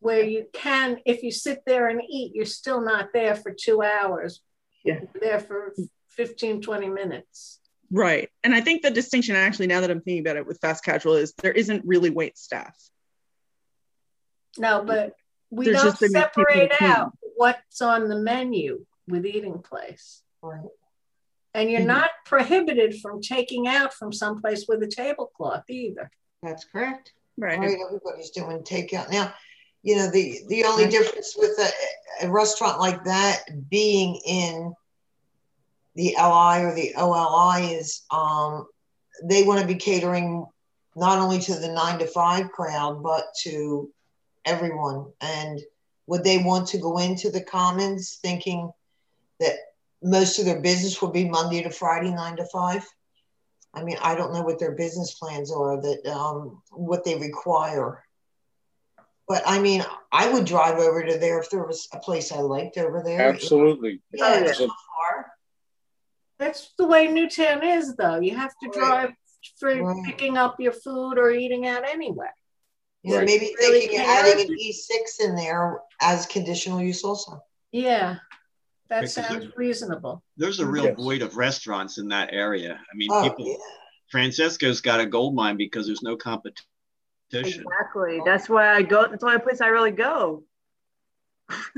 Where 0.00 0.24
you 0.24 0.46
can, 0.52 0.98
if 1.06 1.22
you 1.22 1.30
sit 1.30 1.62
there 1.64 1.88
and 1.88 2.02
eat, 2.08 2.32
you're 2.34 2.44
still 2.44 2.80
not 2.80 3.08
there 3.12 3.36
for 3.36 3.52
two 3.52 3.82
hours. 3.82 4.40
Yeah. 4.84 5.00
There 5.20 5.40
for 5.40 5.74
15, 6.10 6.62
20 6.62 6.88
minutes. 6.88 7.60
Right. 7.90 8.30
And 8.42 8.54
I 8.54 8.60
think 8.62 8.82
the 8.82 8.90
distinction, 8.90 9.36
actually, 9.36 9.66
now 9.66 9.80
that 9.80 9.90
I'm 9.90 10.00
thinking 10.00 10.20
about 10.22 10.36
it 10.36 10.46
with 10.46 10.58
fast 10.60 10.84
casual, 10.84 11.14
is 11.14 11.34
there 11.42 11.52
isn't 11.52 11.84
really 11.84 12.10
wait 12.10 12.38
staff. 12.38 12.74
No, 14.58 14.82
but 14.84 15.14
we 15.50 15.66
There's 15.66 15.82
don't 15.82 16.10
separate 16.10 16.72
out 16.80 17.12
what's 17.36 17.82
on 17.82 18.08
the 18.08 18.16
menu 18.16 18.84
with 19.08 19.26
eating 19.26 19.58
place. 19.58 20.22
Right. 20.42 20.60
And 21.54 21.70
you're 21.70 21.80
mm-hmm. 21.80 21.88
not 21.88 22.10
prohibited 22.24 22.98
from 23.00 23.20
taking 23.20 23.68
out 23.68 23.92
from 23.92 24.12
someplace 24.12 24.64
with 24.66 24.82
a 24.82 24.86
tablecloth 24.86 25.64
either. 25.68 26.10
That's 26.42 26.64
correct. 26.64 27.12
Right. 27.36 27.58
right. 27.58 27.78
Everybody's 27.86 28.30
doing 28.30 28.58
takeout. 28.60 29.10
Now, 29.10 29.34
you 29.82 29.96
know, 29.96 30.10
the, 30.10 30.40
the 30.48 30.64
only 30.64 30.88
difference 30.88 31.34
with 31.36 31.58
a, 31.58 32.26
a 32.26 32.30
restaurant 32.30 32.78
like 32.78 33.04
that 33.04 33.42
being 33.68 34.20
in 34.26 34.72
the 35.94 36.14
LI 36.18 36.62
or 36.62 36.74
the 36.74 36.94
OLI 36.96 37.72
is 37.74 38.02
um, 38.10 38.66
they 39.24 39.42
want 39.42 39.60
to 39.60 39.66
be 39.66 39.74
catering 39.74 40.46
not 40.94 41.18
only 41.18 41.38
to 41.40 41.54
the 41.54 41.68
nine 41.68 41.98
to 41.98 42.06
five 42.06 42.50
crowd, 42.50 43.02
but 43.02 43.24
to 43.42 43.90
everyone. 44.44 45.06
And 45.20 45.60
would 46.06 46.24
they 46.24 46.38
want 46.38 46.68
to 46.68 46.78
go 46.78 46.98
into 46.98 47.30
the 47.30 47.42
commons 47.42 48.18
thinking 48.22 48.70
that 49.40 49.54
most 50.02 50.38
of 50.38 50.44
their 50.44 50.60
business 50.60 51.00
will 51.00 51.10
be 51.10 51.28
Monday 51.28 51.62
to 51.62 51.70
Friday, 51.70 52.10
nine 52.10 52.36
to 52.36 52.44
five. 52.46 52.86
I 53.74 53.82
mean, 53.82 53.96
I 54.02 54.14
don't 54.14 54.32
know 54.32 54.42
what 54.42 54.58
their 54.58 54.72
business 54.72 55.14
plans 55.14 55.50
are, 55.50 55.80
that 55.80 56.06
um, 56.06 56.60
what 56.70 57.04
they 57.04 57.16
require. 57.16 58.04
But 59.28 59.42
I 59.46 59.58
mean, 59.60 59.84
I 60.10 60.30
would 60.30 60.44
drive 60.44 60.78
over 60.78 61.04
to 61.04 61.18
there 61.18 61.40
if 61.40 61.50
there 61.50 61.64
was 61.64 61.88
a 61.92 61.98
place 61.98 62.32
I 62.32 62.40
liked 62.40 62.76
over 62.76 63.02
there. 63.04 63.32
Absolutely. 63.32 64.00
Yeah, 64.12 64.40
it's 64.40 64.60
not 64.60 64.68
far. 64.68 65.32
That's 66.38 66.72
the 66.76 66.86
way 66.86 67.06
Newtown 67.06 67.64
is, 67.64 67.94
though. 67.94 68.18
You 68.18 68.36
have 68.36 68.52
to 68.62 68.70
drive 68.70 69.10
for 69.58 69.74
right. 69.74 70.04
picking 70.04 70.36
up 70.36 70.56
your 70.58 70.72
food 70.72 71.18
or 71.18 71.30
eating 71.30 71.66
out 71.66 71.88
anyway. 71.88 72.26
Yeah, 73.04 73.18
right. 73.18 73.26
maybe 73.26 73.54
really 73.58 73.80
thinking 73.80 74.00
adding 74.00 74.48
an 74.48 74.56
E6 74.56 75.24
in 75.24 75.36
there 75.36 75.80
as 76.00 76.26
conditional 76.26 76.80
use 76.80 77.02
also. 77.02 77.42
Yeah. 77.72 78.16
That 78.88 79.08
sounds 79.08 79.46
reasonable. 79.56 80.22
There's 80.36 80.60
a 80.60 80.66
real 80.66 80.84
yes. 80.84 80.96
void 80.96 81.22
of 81.22 81.36
restaurants 81.36 81.98
in 81.98 82.08
that 82.08 82.28
area. 82.32 82.78
I 82.78 82.96
mean, 82.96 83.08
oh, 83.10 83.22
people. 83.22 83.48
Yeah. 83.48 83.56
Francesco's 84.10 84.82
got 84.82 85.00
a 85.00 85.06
gold 85.06 85.34
mine 85.34 85.56
because 85.56 85.86
there's 85.86 86.02
no 86.02 86.16
competition. 86.16 86.66
Exactly. 87.32 88.20
That's 88.24 88.48
why 88.48 88.72
I 88.74 88.82
go. 88.82 89.08
That's 89.08 89.22
the 89.22 89.26
only 89.28 89.40
place 89.40 89.60
I 89.60 89.68
really 89.68 89.90
go. 89.90 90.44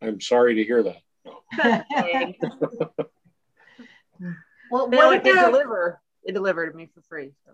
I'm 0.00 0.20
sorry 0.20 0.54
to 0.56 0.64
hear 0.64 0.82
that. 0.82 1.02
well, 4.70 4.88
what 4.88 4.90
they, 5.24 5.32
they 5.32 5.40
deliver. 5.40 6.00
They 6.24 6.32
deliver 6.32 6.70
to 6.70 6.76
me 6.76 6.88
for 6.94 7.02
free. 7.02 7.32
So. 7.44 7.52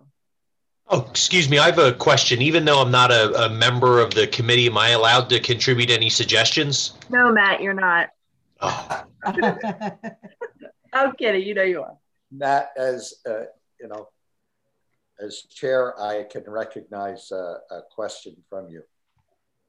Oh, 0.89 1.07
excuse 1.09 1.49
me. 1.49 1.59
I 1.59 1.67
have 1.67 1.79
a 1.79 1.93
question. 1.93 2.43
Even 2.43 2.65
though 2.65 2.81
I'm 2.81 2.91
not 2.91 3.13
a, 3.13 3.45
a, 3.45 3.49
member 3.49 4.01
of 4.01 4.13
the 4.13 4.27
committee, 4.27 4.67
am 4.67 4.77
I 4.77 4.91
allowed 4.91 5.29
to 5.31 5.39
contribute 5.39 5.91
any 5.91 6.11
suggestions? 6.11 6.95
No, 7.09 7.33
Matt, 7.33 7.63
you're 7.63 7.75
not. 7.75 8.11
Oh. 8.61 9.05
I'm 10.93 11.13
kidding. 11.17 11.47
You 11.47 11.55
know 11.55 11.63
you 11.63 11.83
are. 11.83 11.97
Matt, 12.33 12.71
as 12.77 13.15
uh, 13.29 13.45
you 13.81 13.89
know, 13.89 14.09
as 15.21 15.43
chair, 15.43 16.01
I 16.01 16.25
can 16.25 16.45
recognize 16.47 17.31
a 17.33 17.81
question 17.95 18.37
from 18.49 18.69
you. 18.69 18.83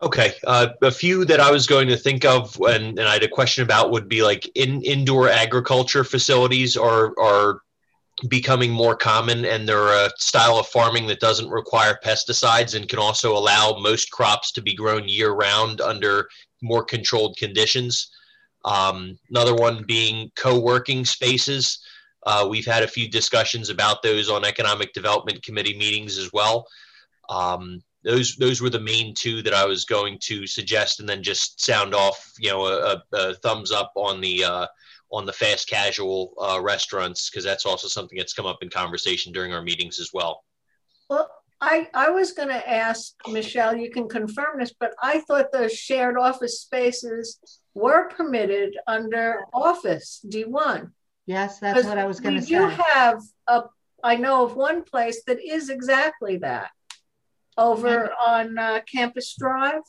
Okay, 0.03 0.33
uh, 0.47 0.69
a 0.81 0.89
few 0.89 1.25
that 1.25 1.39
I 1.39 1.51
was 1.51 1.67
going 1.67 1.87
to 1.89 1.97
think 1.97 2.25
of, 2.25 2.59
and, 2.61 2.97
and 2.97 3.07
I 3.07 3.13
had 3.13 3.23
a 3.23 3.27
question 3.27 3.63
about 3.63 3.91
would 3.91 4.09
be 4.09 4.23
like 4.23 4.49
in 4.55 4.81
indoor 4.81 5.29
agriculture 5.29 6.03
facilities 6.03 6.75
are 6.75 7.13
are 7.19 7.61
becoming 8.27 8.71
more 8.71 8.95
common 8.95 9.45
and 9.45 9.67
they're 9.67 10.05
a 10.05 10.11
style 10.17 10.57
of 10.57 10.67
farming 10.67 11.07
that 11.07 11.19
doesn't 11.19 11.49
require 11.49 11.97
pesticides 12.03 12.75
and 12.75 12.89
can 12.89 12.99
also 12.99 13.35
allow 13.35 13.77
most 13.79 14.11
crops 14.11 14.51
to 14.51 14.61
be 14.61 14.75
grown 14.75 15.07
year 15.07 15.31
round 15.31 15.81
under 15.81 16.27
more 16.61 16.83
controlled 16.83 17.35
conditions. 17.37 18.11
Um, 18.63 19.17
another 19.29 19.55
one 19.55 19.83
being 19.87 20.31
co-working 20.35 21.03
spaces. 21.05 21.79
Uh, 22.23 22.47
we've 22.49 22.65
had 22.65 22.83
a 22.83 22.87
few 22.87 23.09
discussions 23.09 23.69
about 23.69 24.03
those 24.03 24.29
on 24.29 24.45
economic 24.45 24.93
development 24.93 25.43
committee 25.43 25.77
meetings 25.77 26.17
as 26.17 26.31
well. 26.31 26.67
Um, 27.29 27.81
those 28.03 28.35
those 28.35 28.61
were 28.61 28.69
the 28.69 28.79
main 28.79 29.13
two 29.13 29.41
that 29.43 29.53
I 29.53 29.65
was 29.65 29.85
going 29.85 30.17
to 30.23 30.47
suggest, 30.47 30.99
and 30.99 31.07
then 31.07 31.21
just 31.21 31.63
sound 31.63 31.93
off, 31.93 32.33
you 32.39 32.49
know, 32.49 32.65
a, 32.65 33.01
a 33.13 33.33
thumbs 33.35 33.71
up 33.71 33.91
on 33.95 34.21
the 34.21 34.43
uh, 34.43 34.67
on 35.11 35.25
the 35.25 35.33
fast 35.33 35.67
casual 35.67 36.33
uh, 36.39 36.59
restaurants 36.61 37.29
because 37.29 37.43
that's 37.43 37.65
also 37.65 37.87
something 37.87 38.17
that's 38.17 38.33
come 38.33 38.45
up 38.45 38.59
in 38.61 38.69
conversation 38.69 39.31
during 39.31 39.53
our 39.53 39.61
meetings 39.61 39.99
as 39.99 40.11
well. 40.13 40.43
Well, 41.09 41.29
I, 41.59 41.89
I 41.93 42.09
was 42.09 42.31
going 42.31 42.47
to 42.47 42.69
ask 42.69 43.13
Michelle, 43.27 43.75
you 43.75 43.91
can 43.91 44.07
confirm 44.07 44.59
this, 44.59 44.73
but 44.79 44.95
I 45.01 45.19
thought 45.21 45.51
the 45.51 45.69
shared 45.69 46.17
office 46.17 46.61
spaces 46.61 47.37
were 47.75 48.09
permitted 48.09 48.77
under 48.87 49.41
Office 49.53 50.25
D1. 50.27 50.89
Yes, 51.25 51.59
that's 51.59 51.85
what 51.85 51.97
I 51.97 52.05
was 52.05 52.19
going 52.19 52.35
to 52.35 52.41
say. 52.41 52.55
You 52.55 52.67
have 52.67 53.21
a, 53.47 53.63
I 54.03 54.15
know 54.15 54.45
of 54.45 54.55
one 54.55 54.83
place 54.83 55.23
that 55.27 55.39
is 55.39 55.69
exactly 55.69 56.37
that 56.37 56.71
over 57.57 58.11
on 58.13 58.57
uh, 58.57 58.79
Campus 58.91 59.35
Drive. 59.37 59.81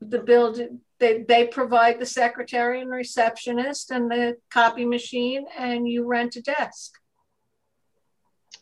The 0.00 0.18
building, 0.18 0.80
they, 0.98 1.22
they 1.22 1.46
provide 1.46 2.00
the 2.00 2.06
secretary 2.06 2.80
and 2.80 2.90
receptionist 2.90 3.90
and 3.90 4.10
the 4.10 4.36
copy 4.50 4.84
machine, 4.84 5.46
and 5.56 5.88
you 5.88 6.04
rent 6.06 6.36
a 6.36 6.42
desk. 6.42 6.92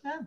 Oh, 0.07 0.27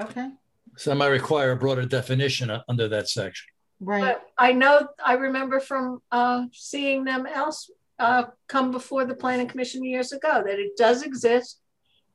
okay, 0.00 0.30
So 0.76 0.90
that 0.90 0.96
might 0.96 1.08
require 1.08 1.52
a 1.52 1.56
broader 1.56 1.86
definition 1.86 2.50
uh, 2.50 2.62
under 2.68 2.88
that 2.88 3.08
section. 3.08 3.46
right. 3.80 4.00
But 4.00 4.22
I 4.36 4.52
know, 4.52 4.88
I 5.04 5.14
remember 5.14 5.60
from 5.60 6.02
uh, 6.12 6.44
seeing 6.52 7.04
them 7.04 7.26
else 7.26 7.70
uh, 8.04 8.24
come 8.48 8.70
before 8.70 9.04
the 9.04 9.14
planning 9.14 9.48
commission 9.48 9.84
years 9.84 10.12
ago 10.12 10.42
that 10.46 10.58
it 10.58 10.76
does 10.76 11.02
exist, 11.02 11.60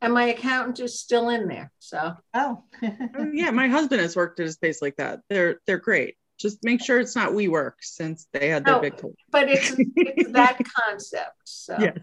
and 0.01 0.13
my 0.13 0.25
accountant 0.25 0.79
is 0.79 0.99
still 0.99 1.29
in 1.29 1.47
there. 1.47 1.71
So 1.79 2.13
Oh, 2.33 2.63
Oh, 2.83 3.31
yeah, 3.33 3.51
my 3.51 3.67
husband 3.67 4.01
has 4.01 4.15
worked 4.15 4.39
at 4.39 4.47
a 4.47 4.51
space 4.51 4.81
like 4.81 4.97
that. 4.97 5.19
They're 5.29 5.59
they're 5.65 5.79
great. 5.79 6.15
Just 6.39 6.63
make 6.63 6.81
sure 6.81 6.99
it's 6.99 7.15
not 7.17 7.31
WeWork 7.33 7.73
since 7.81 8.27
they 8.31 8.47
had 8.49 8.63
their 8.65 8.75
No. 8.75 8.81
big. 8.81 8.97
co- 8.97 9.13
but 9.29 9.49
it's, 9.49 9.75
it's 9.95 10.31
that 10.39 10.57
concept. 10.77 11.35
So, 11.43 11.75
Yes. 11.77 11.97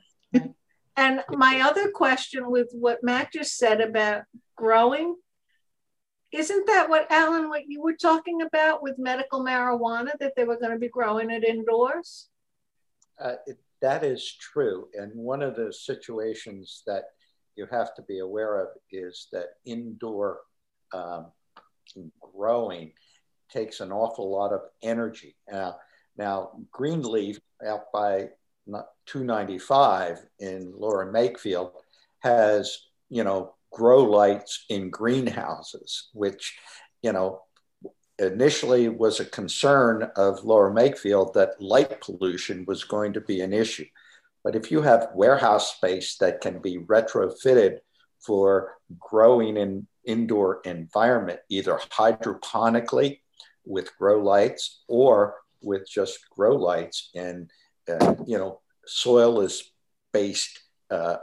and 0.96 1.22
my 1.30 1.60
other 1.62 1.90
question 1.90 2.50
with 2.50 2.68
what 2.72 3.02
Matt 3.02 3.32
just 3.32 3.56
said 3.56 3.80
about 3.80 4.24
growing, 4.56 5.16
isn't 6.32 6.66
that 6.66 6.90
what 6.90 7.10
Alan, 7.10 7.48
what 7.48 7.62
you 7.66 7.80
were 7.82 7.94
talking 7.96 8.42
about 8.42 8.82
with 8.82 8.98
medical 8.98 9.42
marijuana 9.42 10.10
that 10.20 10.34
they 10.36 10.44
were 10.44 10.58
going 10.58 10.72
to 10.72 10.78
be 10.78 10.88
growing 10.88 11.30
it 11.30 11.42
indoors? 11.44 12.28
Uh, 13.18 13.36
it, 13.46 13.58
that 13.82 14.04
is 14.04 14.34
true. 14.40 14.88
And 14.94 15.12
one 15.14 15.42
of 15.42 15.56
the 15.56 15.72
situations 15.72 16.82
that 16.86 17.04
you 17.56 17.66
have 17.70 17.94
to 17.94 18.02
be 18.02 18.20
aware 18.20 18.60
of 18.60 18.68
is 18.90 19.28
that 19.32 19.46
indoor 19.64 20.40
um, 20.92 21.26
growing 22.20 22.92
takes 23.50 23.80
an 23.80 23.92
awful 23.92 24.30
lot 24.30 24.52
of 24.52 24.60
energy. 24.82 25.36
Now, 25.50 25.76
now 26.16 26.50
Greenleaf 26.70 27.38
out 27.66 27.92
by 27.92 28.28
295 29.06 30.18
in 30.40 30.72
Lower 30.76 31.10
Makefield 31.12 31.70
has, 32.20 32.78
you 33.08 33.24
know, 33.24 33.54
grow 33.72 34.02
lights 34.02 34.64
in 34.68 34.90
greenhouses, 34.90 36.08
which, 36.12 36.58
you 37.02 37.12
know, 37.12 37.42
initially 38.18 38.88
was 38.88 39.20
a 39.20 39.24
concern 39.24 40.10
of 40.16 40.44
Lower 40.44 40.70
Makefield 40.70 41.34
that 41.34 41.60
light 41.60 42.00
pollution 42.00 42.64
was 42.66 42.84
going 42.84 43.12
to 43.12 43.20
be 43.20 43.40
an 43.40 43.52
issue. 43.52 43.86
But 44.42 44.56
if 44.56 44.70
you 44.70 44.82
have 44.82 45.10
warehouse 45.14 45.74
space 45.74 46.16
that 46.18 46.40
can 46.40 46.60
be 46.60 46.78
retrofitted 46.78 47.78
for 48.20 48.74
growing 48.98 49.56
in 49.56 49.86
indoor 50.04 50.60
environment, 50.64 51.40
either 51.48 51.78
hydroponically 51.90 53.20
with 53.64 53.96
grow 53.98 54.22
lights 54.22 54.82
or 54.86 55.34
with 55.62 55.88
just 55.88 56.30
grow 56.30 56.54
lights 56.54 57.10
and 57.14 57.50
uh, 57.88 58.14
you 58.26 58.38
know 58.38 58.60
soil 58.86 59.40
is 59.40 59.72
based 60.12 60.60
uh, 60.90 61.16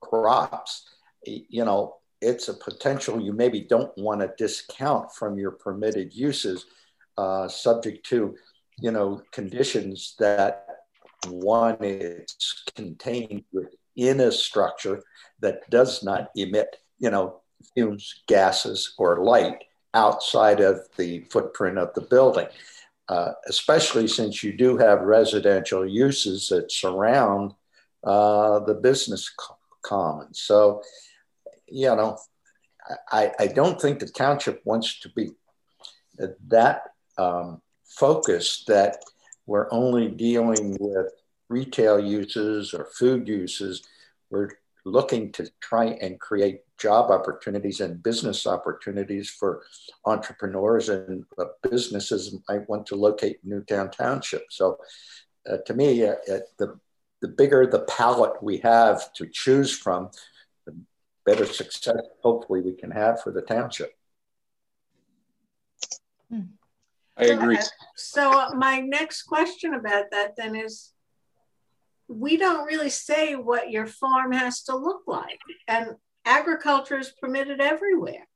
crops, 0.00 0.86
you 1.24 1.64
know 1.64 1.97
it's 2.20 2.48
a 2.48 2.54
potential 2.54 3.20
you 3.20 3.32
maybe 3.32 3.60
don't 3.60 3.96
want 3.96 4.20
to 4.20 4.32
discount 4.36 5.12
from 5.12 5.38
your 5.38 5.52
permitted 5.52 6.12
uses, 6.12 6.66
uh, 7.16 7.48
subject 7.48 8.04
to, 8.06 8.34
you 8.80 8.90
know, 8.90 9.22
conditions 9.32 10.14
that 10.18 10.66
one 11.28 11.76
is 11.80 12.62
contained 12.74 13.44
within 13.52 14.20
a 14.20 14.32
structure 14.32 15.02
that 15.40 15.68
does 15.70 16.02
not 16.02 16.30
emit, 16.36 16.76
you 16.98 17.10
know, 17.10 17.40
fumes, 17.74 18.22
gases, 18.26 18.94
or 18.98 19.24
light 19.24 19.64
outside 19.94 20.60
of 20.60 20.80
the 20.96 21.20
footprint 21.30 21.78
of 21.78 21.92
the 21.94 22.00
building. 22.02 22.46
Uh, 23.08 23.32
especially 23.48 24.06
since 24.06 24.44
you 24.44 24.52
do 24.52 24.76
have 24.76 25.00
residential 25.00 25.86
uses 25.86 26.48
that 26.50 26.70
surround 26.70 27.54
uh, 28.04 28.58
the 28.60 28.74
business 28.74 29.30
co- 29.30 29.56
commons. 29.82 30.42
So, 30.42 30.82
you 31.70 31.86
know, 31.86 32.18
I, 33.10 33.32
I 33.38 33.46
don't 33.48 33.80
think 33.80 33.98
the 33.98 34.08
township 34.08 34.62
wants 34.64 35.00
to 35.00 35.10
be 35.10 35.30
that 36.48 36.82
um, 37.16 37.62
focused 37.84 38.66
that 38.66 39.02
we're 39.46 39.68
only 39.72 40.08
dealing 40.08 40.76
with 40.80 41.12
retail 41.48 41.98
uses 41.98 42.74
or 42.74 42.86
food 42.86 43.28
uses. 43.28 43.86
We're 44.30 44.50
looking 44.84 45.32
to 45.32 45.50
try 45.60 45.86
and 46.00 46.18
create 46.18 46.60
job 46.78 47.10
opportunities 47.10 47.80
and 47.80 48.02
business 48.02 48.46
opportunities 48.46 49.28
for 49.28 49.62
entrepreneurs 50.04 50.88
and 50.88 51.24
uh, 51.38 51.44
businesses 51.68 52.34
might 52.48 52.68
want 52.68 52.86
to 52.86 52.94
locate 52.94 53.38
Newtown 53.44 53.90
Township. 53.90 54.46
So, 54.50 54.78
uh, 55.50 55.58
to 55.66 55.74
me, 55.74 56.04
uh, 56.04 56.14
the 56.58 56.78
the 57.20 57.28
bigger 57.28 57.66
the 57.66 57.80
palette 57.80 58.42
we 58.42 58.58
have 58.58 59.12
to 59.14 59.26
choose 59.26 59.76
from, 59.76 60.10
better 61.28 61.44
success 61.44 62.00
hopefully 62.22 62.62
we 62.62 62.72
can 62.72 62.90
have 62.90 63.20
for 63.20 63.30
the 63.30 63.42
township. 63.42 63.92
Hmm. 66.30 66.52
I 67.18 67.24
agree. 67.24 67.58
So 67.96 68.54
my 68.54 68.80
next 68.80 69.24
question 69.24 69.74
about 69.74 70.06
that 70.12 70.36
then 70.36 70.56
is, 70.56 70.92
we 72.08 72.38
don't 72.38 72.64
really 72.64 72.88
say 72.88 73.34
what 73.34 73.70
your 73.70 73.86
farm 73.86 74.32
has 74.32 74.62
to 74.64 74.76
look 74.76 75.02
like, 75.06 75.40
and 75.66 75.96
agriculture 76.24 76.98
is 76.98 77.12
permitted 77.20 77.60
everywhere. 77.60 78.26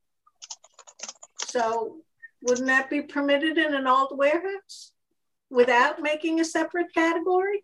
So 1.45 1.97
wouldn't 2.43 2.67
that 2.67 2.91
be 2.91 3.01
permitted 3.01 3.57
in 3.57 3.73
an 3.73 3.87
old 3.87 4.11
warehouse 4.15 4.91
without 5.49 6.01
making 6.01 6.39
a 6.39 6.45
separate 6.45 6.93
category? 6.93 7.63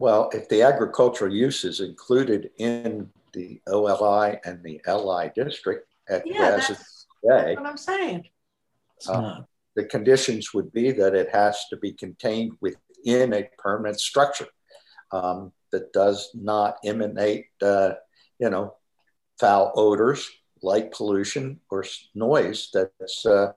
Well, 0.00 0.30
if 0.32 0.48
the 0.48 0.62
agricultural 0.62 1.32
use 1.32 1.62
is 1.62 1.80
included 1.80 2.48
in 2.56 3.10
the 3.34 3.60
OLI 3.66 4.40
and 4.46 4.64
the 4.64 4.80
LI 4.88 5.30
district 5.34 5.88
at 6.08 6.26
Yeah, 6.26 6.56
as 6.56 6.68
that's 6.68 7.06
today, 7.22 7.54
what 7.54 7.66
I'm 7.66 7.76
saying. 7.76 8.26
uh, 9.06 9.42
the 9.76 9.84
conditions 9.84 10.54
would 10.54 10.72
be 10.72 10.90
that 10.92 11.14
it 11.14 11.28
has 11.34 11.66
to 11.68 11.76
be 11.76 11.92
contained 11.92 12.52
within 12.62 13.34
a 13.34 13.50
permanent 13.58 14.00
structure 14.00 14.48
um, 15.12 15.52
that 15.70 15.92
does 15.92 16.30
not 16.32 16.78
emanate, 16.82 17.48
uh, 17.60 17.92
you 18.38 18.48
know, 18.48 18.76
foul 19.38 19.70
odors, 19.76 20.30
light 20.62 20.92
pollution, 20.92 21.60
or 21.70 21.84
noise 22.14 22.70
that's 22.72 23.26
uh, 23.26 23.52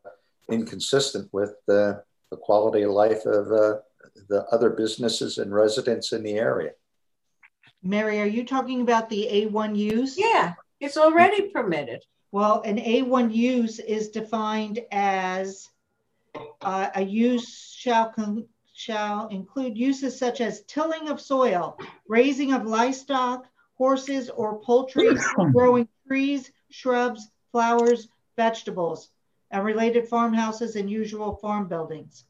inconsistent 0.51 1.29
with 1.31 1.53
the, 1.67 2.03
the 2.31 2.37
quality 2.37 2.81
of 2.81 2.91
life 2.91 3.25
of 3.25 3.49
uh, 3.49 3.79
the 4.27 4.45
other 4.51 4.69
businesses 4.69 5.37
and 5.37 5.53
residents 5.53 6.11
in 6.13 6.23
the 6.23 6.33
area. 6.33 6.71
Mary, 7.81 8.21
are 8.21 8.25
you 8.25 8.45
talking 8.45 8.81
about 8.81 9.09
the 9.09 9.27
A1 9.31 9.75
use? 9.75 10.17
Yeah, 10.17 10.53
it's 10.79 10.97
already 10.97 11.49
permitted. 11.49 12.03
Well, 12.31 12.61
an 12.61 12.77
A1 12.77 13.33
use 13.33 13.79
is 13.79 14.09
defined 14.09 14.79
as 14.91 15.69
uh, 16.61 16.89
a 16.95 17.03
use 17.03 17.75
shall 17.77 18.09
con- 18.09 18.47
shall 18.73 19.27
include 19.27 19.77
uses 19.77 20.17
such 20.17 20.41
as 20.41 20.63
tilling 20.63 21.09
of 21.09 21.21
soil, 21.21 21.77
raising 22.07 22.53
of 22.53 22.65
livestock, 22.65 23.45
horses 23.75 24.29
or 24.29 24.59
poultry, 24.59 25.15
growing 25.51 25.87
trees, 26.07 26.51
shrubs, 26.71 27.29
flowers, 27.51 28.07
vegetables, 28.35 29.09
and 29.51 29.63
related 29.63 30.07
farmhouses 30.07 30.75
and 30.75 30.89
usual 30.89 31.35
farm 31.35 31.67
buildings. 31.67 32.25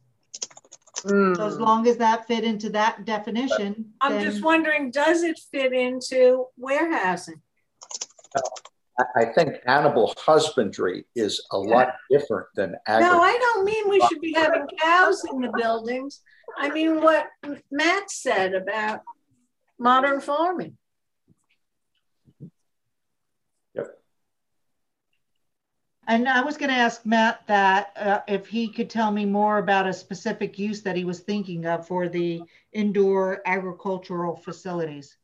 Mm. 1.06 1.36
So 1.36 1.46
as 1.46 1.60
long 1.60 1.88
as 1.88 1.98
that 1.98 2.28
fit 2.28 2.44
into 2.44 2.70
that 2.72 3.06
definition, 3.06 3.94
I'm 4.02 4.14
then- 4.14 4.24
just 4.24 4.44
wondering, 4.44 4.92
does 4.92 5.24
it 5.24 5.40
fit 5.52 5.74
into 5.74 6.48
warehousing? 6.58 7.42
I- 9.00 9.22
I 9.22 9.26
think 9.34 9.56
animal 9.66 10.14
husbandry 10.18 11.06
is 11.16 11.46
a 11.52 11.58
lot 11.58 11.96
different 12.12 12.48
than 12.56 12.76
agriculture. 12.88 13.18
No. 13.18 13.24
I 13.24 13.38
don't 13.38 13.66
mean 13.66 13.90
we 13.90 14.00
should 14.08 14.22
be 14.22 14.34
having 14.34 14.68
cows 14.80 15.24
in 15.32 15.42
the 15.42 15.52
buildings. 15.58 16.22
I 16.58 16.70
mean 16.70 17.02
what 17.02 17.28
Matt 17.72 18.12
said 18.12 18.54
about 18.54 19.02
modern 19.80 20.22
farming. 20.22 20.78
And 26.14 26.30
I 26.30 26.42
was 26.42 26.58
going 26.58 26.70
to 26.70 26.76
ask 26.76 27.08
Matt 27.08 27.42
that 27.48 27.92
uh, 27.96 28.20
if 28.28 28.46
he 28.46 28.68
could 28.68 28.88
tell 28.88 29.10
me 29.10 29.26
more 29.26 29.58
about 29.58 29.88
a 29.88 29.94
specific 29.94 30.60
use 30.60 30.84
that 30.84 30.96
he 30.96 31.06
was 31.06 31.22
thinking 31.22 31.66
of 31.66 31.88
for 31.88 32.08
the 32.08 32.44
indoor 32.72 33.42
agricultural 33.48 34.36
facilities. 34.36 35.18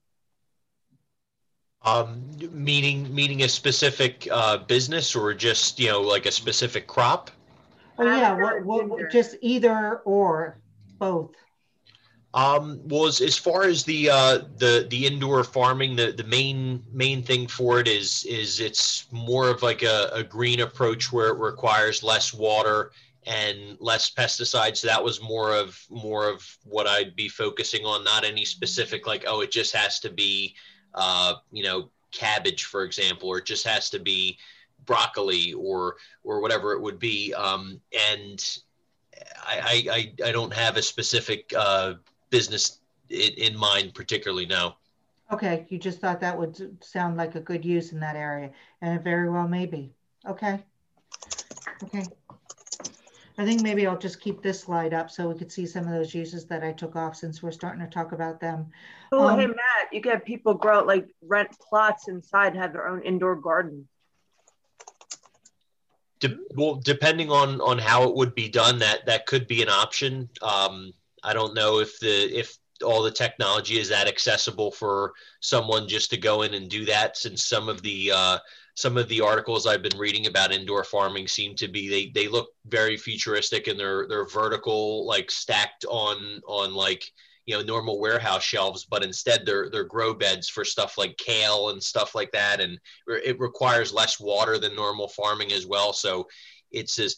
Um, 1.84 2.24
meaning 2.52 3.14
meaning 3.14 3.44
a 3.44 3.48
specific 3.48 4.28
uh, 4.32 4.58
business 4.58 5.16
or 5.16 5.36
just 5.36 5.80
you 5.80 5.90
know 5.90 6.02
like 6.02 6.26
a 6.26 6.32
specific 6.32 6.88
crop. 6.88 7.30
Oh 8.00 8.04
yeah, 8.04 8.34
what, 8.34 8.66
what, 8.66 9.12
just 9.12 9.36
either 9.42 9.98
or 10.06 10.58
both. 10.98 11.36
Um, 12.34 12.80
well, 12.84 13.08
as, 13.08 13.22
as 13.22 13.38
far 13.38 13.64
as 13.64 13.84
the 13.84 14.10
uh, 14.10 14.40
the 14.58 14.86
the 14.90 15.08
indoor 15.08 15.44
farming, 15.44 15.96
the, 15.96 16.12
the 16.12 16.26
main 16.26 16.84
main 16.92 17.24
thing 17.24 17.48
for 17.48 17.80
it 17.80 17.88
is 17.88 18.24
is 18.26 18.60
it's 18.60 19.12
more 19.12 19.50
of 19.50 19.64
like 19.64 19.82
a, 19.82 20.12
a 20.14 20.24
green 20.24 20.60
approach 20.60 21.12
where 21.12 21.30
it 21.30 21.40
requires 21.40 22.04
less 22.04 22.32
water 22.32 22.92
and 23.26 23.78
less 23.80 24.12
pesticides. 24.12 24.78
So 24.78 24.88
that 24.88 25.04
was 25.04 25.22
more 25.22 25.56
of 25.56 25.80
more 25.90 26.30
of 26.30 26.46
what 26.64 26.86
I'd 26.86 27.16
be 27.16 27.30
focusing 27.30 27.84
on, 27.84 28.04
not 28.04 28.24
any 28.24 28.46
specific 28.46 29.08
like, 29.08 29.26
oh, 29.28 29.42
it 29.42 29.52
just 29.52 29.76
has 29.76 30.00
to 30.02 30.10
be, 30.12 30.56
uh, 30.94 31.34
you 31.52 31.64
know, 31.64 31.90
cabbage, 32.12 32.66
for 32.66 32.84
example, 32.84 33.30
or 33.30 33.40
it 33.40 33.46
just 33.46 33.66
has 33.66 33.90
to 33.90 34.00
be 34.00 34.38
broccoli 34.86 35.54
or 35.54 35.96
or 36.24 36.42
whatever 36.42 36.74
it 36.74 36.82
would 36.82 37.00
be. 37.00 37.34
Um, 37.34 37.82
and 38.12 38.60
I, 39.38 40.14
I 40.24 40.28
I 40.30 40.32
don't 40.32 40.54
have 40.54 40.78
a 40.78 40.82
specific 40.82 41.54
uh, 41.58 41.96
business 42.30 42.80
in, 43.10 43.32
in 43.34 43.58
mind 43.58 43.94
particularly 43.94 44.46
now. 44.46 44.78
Okay, 45.32 45.68
you 45.70 45.78
just 45.78 46.00
thought 46.00 46.22
that 46.22 46.38
would 46.38 46.84
sound 46.84 47.18
like 47.18 47.36
a 47.36 47.40
good 47.40 47.64
use 47.64 47.92
in 47.92 48.00
that 48.00 48.16
area, 48.16 48.50
and 48.82 48.98
it 48.98 49.04
very 49.04 49.30
well 49.30 49.48
may 49.48 49.68
be. 49.68 49.92
Okay. 50.28 50.64
Okay. 51.84 52.04
I 53.38 53.46
think 53.46 53.62
maybe 53.62 53.88
I'll 53.88 53.98
just 53.98 54.20
keep 54.20 54.42
this 54.42 54.60
slide 54.60 54.94
up 54.94 55.10
so 55.10 55.30
we 55.30 55.38
could 55.38 55.52
see 55.52 55.66
some 55.66 55.86
of 55.86 55.92
those 55.92 56.14
uses 56.14 56.46
that 56.48 56.62
I 56.62 56.74
took 56.74 56.98
off 56.98 57.16
since 57.16 57.42
we're 57.42 57.52
starting 57.52 57.80
to 57.80 57.90
talk 57.90 58.12
about 58.12 58.42
them. 58.42 58.68
Oh, 59.14 59.30
Um, 59.30 59.40
hey 59.40 59.48
Matt, 59.48 59.94
you 59.94 60.02
can 60.02 60.12
have 60.12 60.26
people 60.26 60.54
grow 60.56 60.84
like 60.84 61.08
rent 61.22 61.50
plots 61.70 62.10
inside 62.10 62.54
and 62.54 62.58
have 62.62 62.74
their 62.74 62.88
own 62.88 63.02
indoor 63.04 63.36
garden. 63.36 63.88
De- 66.20 66.38
well, 66.56 66.76
depending 66.76 67.32
on 67.32 67.62
on 67.62 67.78
how 67.78 68.04
it 68.04 68.14
would 68.14 68.36
be 68.36 68.50
done, 68.50 68.80
that 68.80 69.06
that 69.06 69.26
could 69.26 69.48
be 69.48 69.62
an 69.62 69.70
option. 69.70 70.28
Um, 70.42 70.92
I 71.24 71.34
don't 71.34 71.54
know 71.54 71.80
if 71.80 72.00
the 72.00 72.38
if 72.38 72.58
all 72.84 73.02
the 73.02 73.12
technology 73.12 73.78
is 73.78 73.90
that 73.90 74.08
accessible 74.08 74.72
for 74.72 75.14
someone 75.42 75.88
just 75.88 76.10
to 76.12 76.18
go 76.18 76.44
in 76.44 76.54
and 76.54 76.70
do 76.70 76.86
that. 76.86 77.18
Since 77.18 77.46
some 77.46 77.70
of 77.70 77.82
the 77.82 78.12
uh, 78.14 78.40
some 78.76 78.98
of 78.98 79.10
the 79.10 79.22
articles 79.22 79.68
I've 79.68 79.82
been 79.82 79.98
reading 79.98 80.28
about 80.28 80.54
indoor 80.54 80.84
farming 80.84 81.28
seem 81.28 81.56
to 81.56 81.68
be 81.68 81.90
they 81.90 82.12
they 82.14 82.28
look 82.28 82.50
very 82.66 82.98
futuristic 82.98 83.68
and 83.68 83.80
they're 83.80 84.08
they're 84.08 84.28
vertical, 84.28 85.06
like 85.06 85.30
stacked 85.32 85.86
on 85.86 86.42
on 86.48 86.74
like 86.74 87.04
you 87.46 87.58
know 87.58 87.64
normal 87.64 88.00
warehouse 88.00 88.44
shelves, 88.44 88.86
but 88.86 89.04
instead 89.04 89.46
they're 89.46 89.70
they're 89.70 89.84
grow 89.84 90.14
beds 90.14 90.48
for 90.48 90.64
stuff 90.64 90.98
like 90.98 91.18
kale 91.18 91.70
and 91.70 91.84
stuff 91.84 92.16
like 92.16 92.32
that, 92.32 92.62
and 92.62 92.80
it 93.08 93.40
requires 93.40 93.94
less 93.94 94.20
water 94.20 94.58
than 94.58 94.76
normal 94.76 95.08
farming 95.10 95.52
as 95.52 95.66
well. 95.66 95.92
So 95.92 96.28
it's 96.72 97.00
a 97.00 97.10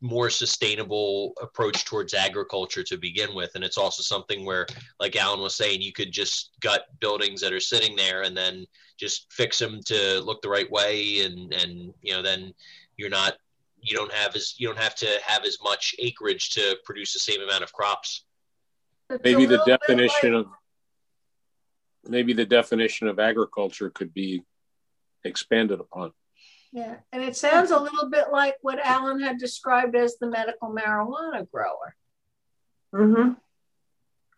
more 0.00 0.30
sustainable 0.30 1.32
approach 1.40 1.84
towards 1.84 2.14
agriculture 2.14 2.82
to 2.84 2.96
begin 2.96 3.34
with, 3.34 3.50
and 3.54 3.64
it's 3.64 3.78
also 3.78 4.02
something 4.02 4.44
where, 4.44 4.66
like 4.98 5.16
Alan 5.16 5.40
was 5.40 5.54
saying, 5.54 5.80
you 5.82 5.92
could 5.92 6.12
just 6.12 6.52
gut 6.60 6.86
buildings 7.00 7.40
that 7.40 7.52
are 7.52 7.60
sitting 7.60 7.96
there 7.96 8.22
and 8.22 8.36
then 8.36 8.66
just 8.98 9.32
fix 9.32 9.58
them 9.58 9.80
to 9.86 10.20
look 10.20 10.42
the 10.42 10.48
right 10.48 10.70
way, 10.70 11.20
and 11.24 11.52
and 11.54 11.92
you 12.02 12.12
know 12.12 12.22
then 12.22 12.52
you're 12.96 13.10
not 13.10 13.34
you 13.82 13.96
don't 13.96 14.12
have 14.12 14.36
as 14.36 14.54
you 14.58 14.66
don't 14.68 14.78
have 14.78 14.94
to 14.94 15.08
have 15.24 15.44
as 15.44 15.56
much 15.62 15.94
acreage 15.98 16.50
to 16.50 16.76
produce 16.84 17.12
the 17.12 17.18
same 17.18 17.40
amount 17.40 17.62
of 17.64 17.72
crops. 17.72 18.24
It's 19.08 19.24
Maybe 19.24 19.46
the 19.46 19.62
definition 19.64 20.34
like- 20.34 20.46
of 20.46 20.52
maybe 22.04 22.32
the 22.32 22.46
definition 22.46 23.08
of 23.08 23.18
agriculture 23.18 23.90
could 23.90 24.14
be 24.14 24.42
expanded 25.24 25.80
upon. 25.80 26.12
Yeah, 26.72 26.96
and 27.12 27.22
it 27.22 27.36
sounds 27.36 27.72
a 27.72 27.78
little 27.78 28.08
bit 28.10 28.26
like 28.32 28.54
what 28.62 28.78
Alan 28.84 29.20
had 29.20 29.38
described 29.38 29.96
as 29.96 30.16
the 30.18 30.28
medical 30.28 30.72
marijuana 30.72 31.50
grower. 31.50 31.96
Mm-hmm. 32.94 33.32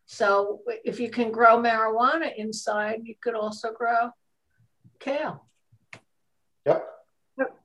So 0.07 0.61
if 0.85 0.99
you 0.99 1.11
can 1.11 1.31
grow 1.31 1.59
marijuana 1.59 2.31
inside, 2.37 3.01
you 3.05 3.15
could 3.21 3.35
also 3.35 3.73
grow 3.73 4.11
kale. 4.99 5.47
Yep. 6.67 6.87
yep. 7.39 7.57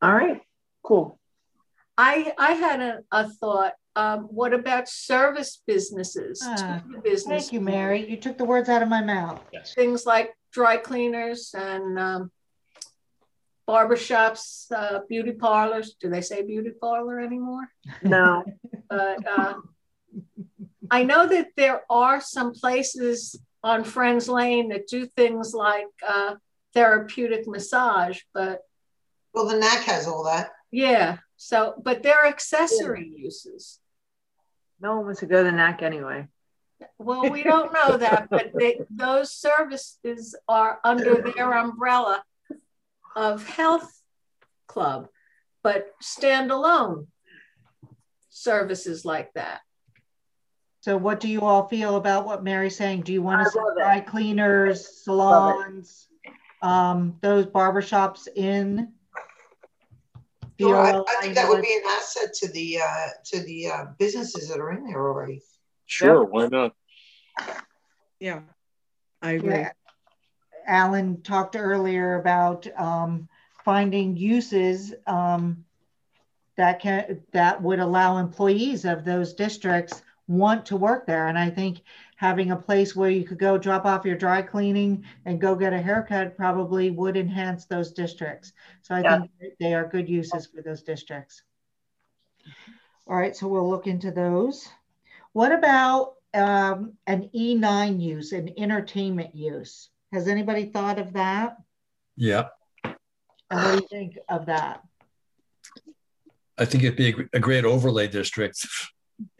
All 0.00 0.12
right, 0.12 0.40
cool. 0.82 1.18
I 1.98 2.32
I 2.38 2.52
had 2.52 2.80
a, 2.80 2.98
a 3.10 3.28
thought. 3.28 3.74
Um, 3.96 4.22
what 4.22 4.52
about 4.52 4.88
service 4.88 5.62
businesses? 5.66 6.40
Ah, 6.42 6.82
business 7.04 7.44
Thank 7.44 7.52
you, 7.52 7.60
Mary. 7.60 8.10
You 8.10 8.16
took 8.16 8.36
the 8.36 8.44
words 8.44 8.68
out 8.68 8.82
of 8.82 8.88
my 8.88 9.02
mouth. 9.02 9.40
Yes. 9.52 9.72
things 9.74 10.04
like 10.04 10.34
dry 10.52 10.76
cleaners 10.76 11.54
and 11.56 11.98
um, 11.98 12.30
barbershops, 13.68 14.70
uh, 14.72 15.00
beauty 15.08 15.32
parlors. 15.32 15.96
Do 16.00 16.08
they 16.08 16.20
say 16.20 16.42
beauty 16.42 16.70
parlor 16.80 17.20
anymore? 17.20 17.68
No. 18.02 18.44
But 18.88 19.26
uh, 19.26 19.54
I 20.90 21.04
know 21.04 21.26
that 21.26 21.48
there 21.56 21.82
are 21.90 22.20
some 22.20 22.52
places 22.52 23.38
on 23.62 23.84
Friends 23.84 24.28
Lane 24.28 24.68
that 24.68 24.86
do 24.88 25.06
things 25.06 25.54
like 25.54 25.86
uh, 26.06 26.34
therapeutic 26.74 27.46
massage, 27.46 28.20
but 28.34 28.60
Well, 29.32 29.48
the 29.48 29.58
NAC 29.58 29.84
has 29.84 30.06
all 30.06 30.24
that. 30.24 30.50
yeah. 30.70 31.18
So, 31.36 31.74
but 31.82 32.02
they're 32.02 32.26
accessory 32.26 33.10
uses. 33.16 33.80
No 34.80 34.96
one 34.96 35.06
wants 35.06 35.20
to 35.20 35.26
go 35.26 35.42
to 35.42 35.50
the 35.50 35.56
NAC 35.56 35.82
anyway. 35.82 36.28
Well, 36.98 37.28
we 37.30 37.42
don't 37.42 37.72
know 37.72 37.96
that, 37.96 38.28
but 38.30 38.52
they, 38.54 38.80
those 38.90 39.32
services 39.32 40.36
are 40.48 40.78
under 40.84 41.14
their 41.36 41.52
umbrella 41.54 42.22
of 43.16 43.46
health 43.46 43.90
club, 44.66 45.08
but 45.62 45.88
standalone 46.02 47.06
services 48.28 49.04
like 49.04 49.32
that. 49.34 49.60
So 50.80 50.96
what 50.96 51.20
do 51.20 51.28
you 51.28 51.40
all 51.40 51.66
feel 51.68 51.96
about 51.96 52.26
what 52.26 52.44
Mary's 52.44 52.76
saying? 52.76 53.02
Do 53.02 53.12
you 53.12 53.22
want 53.22 53.44
to 53.44 53.50
see 53.50 53.58
love 53.58 53.96
it. 53.96 54.06
cleaners, 54.06 55.02
salons, 55.02 56.08
um, 56.60 57.16
those 57.22 57.46
barbershops 57.46 58.28
in? 58.34 58.92
the 60.58 60.64
Sure, 60.64 60.76
I, 60.76 60.90
I 60.90 61.22
think 61.22 61.34
that 61.34 61.48
would 61.48 61.62
be 61.62 61.74
an 61.74 61.82
asset 61.88 62.34
to 62.34 62.48
the 62.52 62.78
uh, 62.80 63.06
to 63.26 63.40
the 63.40 63.68
uh, 63.68 63.84
businesses 63.98 64.48
that 64.48 64.60
are 64.60 64.72
in 64.72 64.84
there 64.86 65.08
already. 65.08 65.40
Sure, 65.86 66.24
why 66.24 66.48
not? 66.48 66.74
Yeah, 68.20 68.40
I 69.20 69.32
agree. 69.32 69.54
Yeah. 69.54 69.72
Alan 70.66 71.22
talked 71.22 71.56
earlier 71.56 72.16
about 72.18 72.66
um, 72.78 73.28
finding 73.64 74.16
uses 74.16 74.94
um, 75.06 75.64
that 76.56 76.80
can 76.80 77.22
that 77.32 77.62
would 77.62 77.80
allow 77.80 78.16
employees 78.18 78.84
of 78.84 79.04
those 79.04 79.34
districts 79.34 80.02
want 80.26 80.66
to 80.66 80.76
work 80.76 81.06
there. 81.06 81.26
And 81.28 81.38
I 81.38 81.50
think 81.50 81.82
having 82.16 82.50
a 82.50 82.56
place 82.56 82.94
where 82.96 83.10
you 83.10 83.24
could 83.24 83.38
go 83.38 83.58
drop 83.58 83.84
off 83.84 84.04
your 84.04 84.16
dry 84.16 84.42
cleaning 84.42 85.04
and 85.24 85.40
go 85.40 85.54
get 85.54 85.72
a 85.72 85.80
haircut 85.82 86.36
probably 86.36 86.90
would 86.90 87.16
enhance 87.16 87.66
those 87.66 87.92
districts. 87.92 88.52
So 88.82 88.94
I 88.94 89.02
Yeah. 89.02 89.16
think 89.16 89.30
they 89.60 89.74
are 89.74 89.88
good 89.88 90.08
uses 90.08 90.46
for 90.46 90.62
those 90.62 90.82
districts. 90.82 91.42
All 93.06 93.16
right, 93.16 93.36
so 93.36 93.48
we'll 93.48 93.68
look 93.68 93.86
into 93.86 94.10
those. 94.10 94.68
What 95.32 95.52
about 95.52 96.14
um, 96.34 96.94
an 97.06 97.28
E9 97.34 98.00
use, 98.00 98.32
an 98.32 98.50
entertainment 98.58 99.34
use? 99.34 99.90
Has 100.14 100.28
anybody 100.28 100.66
thought 100.66 101.00
of 101.00 101.12
that? 101.14 101.56
Yeah, 102.16 102.44
And 102.84 102.94
what 103.50 103.70
do 103.72 103.74
you 103.82 103.88
think 103.88 104.18
of 104.28 104.46
that? 104.46 104.80
I 106.56 106.64
think 106.64 106.84
it'd 106.84 106.96
be 106.96 107.12
a 107.32 107.40
great 107.40 107.64
overlay 107.64 108.06
district. 108.06 108.64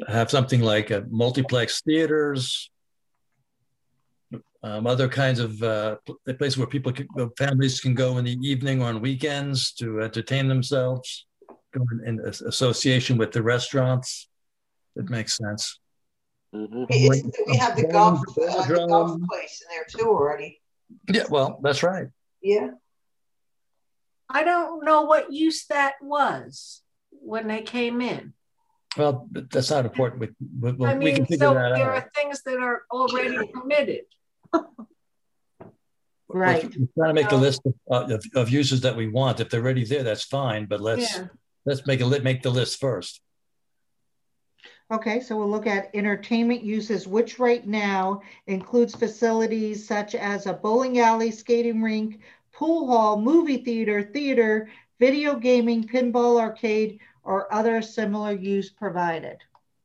Have 0.09 0.33
something 0.33 0.61
like 0.61 0.91
a 0.91 1.05
multiplex 1.09 1.81
theaters, 1.83 2.71
um, 4.65 4.89
other 4.89 5.09
kinds 5.09 5.39
of 5.39 5.63
uh, 5.63 5.97
pl- 6.05 6.19
a 6.27 6.35
place 6.35 6.57
where 6.59 6.67
people, 6.67 6.91
can, 6.93 7.07
families 7.39 7.81
can 7.81 7.95
go 7.95 8.19
in 8.19 8.25
the 8.25 8.37
evening 8.43 8.83
or 8.83 8.87
on 8.89 9.01
weekends 9.01 9.73
to 9.75 10.01
entertain 10.01 10.49
themselves, 10.49 11.27
go 11.73 11.87
in, 11.93 12.19
in 12.19 12.21
association 12.27 13.17
with 13.17 13.31
the 13.31 13.43
restaurants. 13.45 14.29
It 14.97 15.09
makes 15.09 15.37
sense. 15.37 15.79
Mhm. 16.53 16.87
Hey, 16.91 17.09
we 17.47 17.57
have 17.59 17.77
the 17.77 17.87
golf, 17.87 18.21
uh, 18.21 18.67
the 18.67 18.87
golf 18.89 19.21
place 19.29 19.63
in 19.63 19.69
there 19.77 19.87
too 19.89 20.09
already. 20.09 20.61
Yeah, 21.13 21.25
well, 21.31 21.59
that's 21.63 21.83
right. 21.83 22.09
Yeah. 22.43 22.71
I 24.29 24.43
don't 24.45 24.85
know 24.85 25.03
what 25.03 25.33
use 25.33 25.67
that 25.67 25.95
was 26.03 26.83
when 27.11 27.47
they 27.49 27.63
came 27.63 28.01
in. 28.01 28.33
Well, 28.97 29.29
that's 29.33 29.71
not 29.71 29.85
important. 29.85 30.21
We, 30.21 30.29
we, 30.61 30.73
we 30.73 30.87
I 30.87 30.91
can 30.91 30.99
mean, 30.99 31.27
figure 31.27 31.47
so 31.49 31.55
that 31.55 31.75
there 31.75 31.93
out. 31.93 32.05
are 32.05 32.11
things 32.15 32.43
that 32.45 32.59
are 32.59 32.83
already 32.91 33.47
permitted. 33.53 34.05
Right. 36.29 36.65
We're 36.65 36.89
trying 36.97 37.15
to 37.15 37.23
make 37.23 37.33
a 37.33 37.37
list 37.37 37.61
of, 37.65 37.75
uh, 37.91 38.15
of, 38.15 38.25
of 38.35 38.51
uses 38.51 38.81
that 38.81 38.97
we 38.97 39.09
want. 39.09 39.41
If 39.41 39.51
they're 39.51 39.61
already 39.61 39.85
there, 39.85 40.03
that's 40.03 40.25
fine. 40.25 40.67
But 40.67 40.81
let's 40.81 41.17
Yeah. 41.17 41.27
let's 41.65 41.87
make 41.87 42.01
a 42.01 42.05
li- 42.07 42.21
make 42.21 42.43
the 42.43 42.51
list 42.51 42.81
first. 42.81 43.21
Okay, 44.91 45.21
so 45.21 45.37
we'll 45.37 45.49
look 45.51 45.67
at 45.67 45.91
entertainment 45.95 46.63
uses, 46.63 47.09
which 47.09 47.39
right 47.39 47.67
now 47.67 48.21
includes 48.47 48.95
facilities 48.95 49.87
such 49.87 50.15
as 50.15 50.47
a 50.47 50.53
bowling 50.53 50.99
alley, 51.01 51.31
skating 51.31 51.83
rink, 51.83 52.21
pool 52.53 52.87
hall, 52.87 53.19
movie 53.21 53.57
theater, 53.65 54.03
theater, 54.03 54.69
video 55.01 55.37
gaming, 55.37 55.85
pinball 55.89 56.39
arcade, 56.39 56.99
or 57.23 57.53
other 57.53 57.81
similar 57.81 58.33
use 58.33 58.71
provided. 58.71 59.39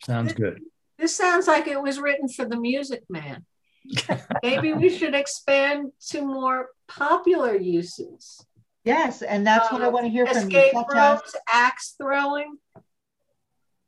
Sounds 0.04 0.34
good. 0.34 0.62
This 0.98 1.16
sounds 1.16 1.48
like 1.48 1.68
it 1.68 1.82
was 1.82 1.98
written 2.00 2.28
for 2.28 2.44
the 2.46 2.60
music 2.60 3.04
man. 3.10 3.46
Maybe 4.44 4.74
we 4.74 4.90
should 4.90 5.16
expand 5.16 5.94
to 6.10 6.22
more 6.22 6.70
popular 6.90 7.56
uses. 7.56 8.46
Yes, 8.84 9.22
and 9.22 9.48
that's 9.48 9.72
what 9.72 9.82
I 9.82 9.88
Uh, 9.88 9.92
want 9.92 10.06
to 10.06 10.10
hear 10.10 10.26
from 10.28 10.50
you. 10.50 10.58
Escape 10.58 10.74
such 10.74 10.86
as- 10.96 11.20
rooms, 11.22 11.36
axe 11.52 11.96
throwing. 11.98 12.58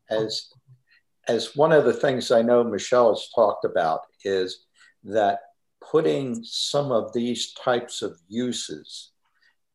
as 0.10 0.50
as 1.28 1.56
one 1.56 1.72
of 1.72 1.86
the 1.86 1.94
things 1.94 2.32
I 2.32 2.42
know 2.42 2.64
Michelle 2.64 3.10
has 3.10 3.30
talked 3.34 3.66
about 3.66 4.02
is 4.24 4.66
that 5.04 5.40
putting 5.82 6.44
some 6.44 6.92
of 6.92 7.14
these 7.14 7.54
types 7.54 8.02
of 8.02 8.20
uses 8.28 9.12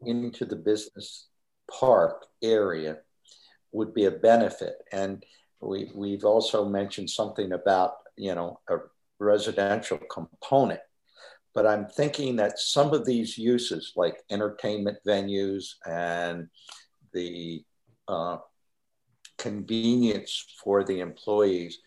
into 0.03 0.45
the 0.45 0.57
business 0.57 1.29
park 1.71 2.27
area 2.43 2.99
would 3.73 3.93
be 3.93 4.05
a 4.05 4.11
benefit. 4.11 4.77
And 4.93 5.25
we, 5.61 5.91
we've 5.95 6.25
also 6.25 6.69
mentioned 6.69 7.11
something 7.11 7.53
about, 7.53 7.95
you 8.17 8.35
know, 8.35 8.61
a 8.69 8.79
residential 9.19 9.99
component. 10.11 10.81
But 11.55 11.67
I'm 11.67 11.87
thinking 11.87 12.37
that 12.37 12.59
some 12.59 12.93
of 12.93 13.07
these 13.07 13.39
uses, 13.39 13.93
like 13.97 14.23
entertainment 14.31 14.99
venues 15.07 15.75
and 15.87 16.49
the 17.13 17.65
uh, 18.09 18.37
convenience 19.47 20.45
for 20.63 20.83
the 20.83 20.99
employees 20.99 21.79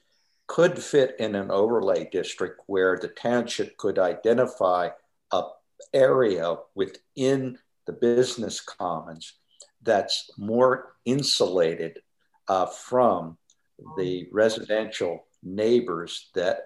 could 0.48 0.80
fit 0.82 1.14
in 1.20 1.36
an 1.36 1.52
overlay 1.52 2.08
district 2.10 2.62
where 2.68 2.98
the 2.98 3.10
township 3.10 3.76
could 3.76 4.00
identify 4.00 4.88
a 5.34 5.42
area 5.94 6.56
within 6.74 7.58
the 7.86 7.92
business 7.92 8.62
commons 8.62 9.34
that's 9.82 10.30
more 10.38 10.96
insulated 11.04 12.00
uh, 12.48 12.66
from 12.66 13.38
the 13.98 14.28
residential 14.32 15.26
neighbors 15.44 16.30
that 16.36 16.62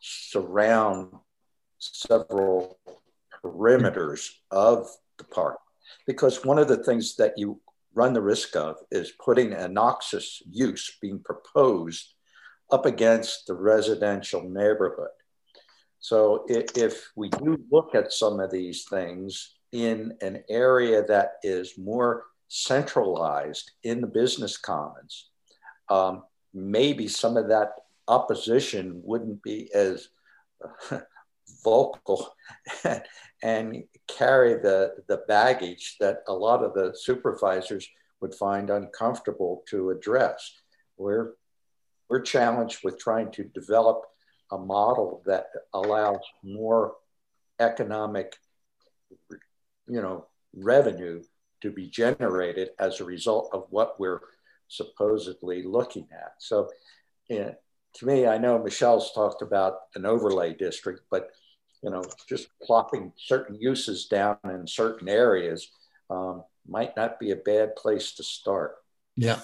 surround 0.00 1.12
several 1.78 2.78
perimeters 3.42 4.30
of 4.52 4.88
the 5.18 5.24
park. 5.24 5.58
Because 6.06 6.44
one 6.44 6.58
of 6.58 6.68
the 6.68 6.84
things 6.84 7.16
that 7.16 7.34
you 7.36 7.60
run 7.96 8.12
the 8.12 8.20
risk 8.20 8.54
of 8.54 8.76
is 8.92 9.12
putting 9.24 9.54
a 9.54 9.66
noxious 9.66 10.42
use 10.48 10.98
being 11.00 11.18
proposed 11.18 12.14
up 12.70 12.84
against 12.84 13.46
the 13.46 13.54
residential 13.54 14.42
neighborhood. 14.42 15.08
So 15.98 16.44
if, 16.48 17.10
we 17.16 17.30
do 17.30 17.58
look 17.72 17.94
at 17.94 18.12
some 18.12 18.38
of 18.38 18.50
these 18.50 18.84
things 18.84 19.56
in 19.72 20.16
an 20.20 20.44
area 20.48 21.02
that 21.04 21.36
is 21.42 21.78
more 21.78 22.24
centralized 22.48 23.72
in 23.82 24.02
the 24.02 24.06
business 24.06 24.58
commons, 24.58 25.30
um, 25.88 26.22
maybe 26.52 27.08
some 27.08 27.36
of 27.36 27.48
that 27.48 27.72
opposition 28.08 29.00
wouldn't 29.04 29.42
be 29.42 29.72
as 29.74 30.08
vocal 31.66 32.32
and 33.42 33.82
carry 34.06 34.54
the, 34.54 34.94
the 35.08 35.22
baggage 35.26 35.96
that 35.98 36.18
a 36.28 36.32
lot 36.32 36.62
of 36.62 36.74
the 36.74 36.94
supervisors 36.94 37.88
would 38.20 38.34
find 38.34 38.70
uncomfortable 38.70 39.64
to 39.68 39.90
address. 39.90 40.52
We're, 40.96 41.32
we're 42.08 42.22
challenged 42.22 42.84
with 42.84 43.00
trying 43.00 43.32
to 43.32 43.42
develop 43.44 44.04
a 44.52 44.58
model 44.58 45.22
that 45.26 45.46
allows 45.74 46.20
more 46.44 46.94
economic 47.58 48.36
you 49.88 50.00
know 50.02 50.26
revenue 50.54 51.22
to 51.62 51.70
be 51.70 51.88
generated 51.88 52.68
as 52.78 53.00
a 53.00 53.04
result 53.04 53.50
of 53.52 53.66
what 53.70 53.98
we're 53.98 54.20
supposedly 54.68 55.62
looking 55.62 56.06
at 56.12 56.34
so 56.38 56.68
yeah, 57.28 57.52
to 57.94 58.06
me 58.06 58.26
i 58.26 58.36
know 58.36 58.62
michelle's 58.62 59.12
talked 59.12 59.42
about 59.42 59.74
an 59.94 60.04
overlay 60.04 60.52
district 60.54 61.00
but 61.10 61.30
you 61.86 61.92
know, 61.92 62.02
just 62.28 62.48
plopping 62.60 63.12
certain 63.16 63.54
uses 63.60 64.06
down 64.06 64.36
in 64.44 64.66
certain 64.66 65.08
areas 65.08 65.70
um, 66.10 66.42
might 66.68 66.96
not 66.96 67.20
be 67.20 67.30
a 67.30 67.36
bad 67.36 67.76
place 67.76 68.12
to 68.14 68.24
start. 68.24 68.74
Yeah. 69.14 69.38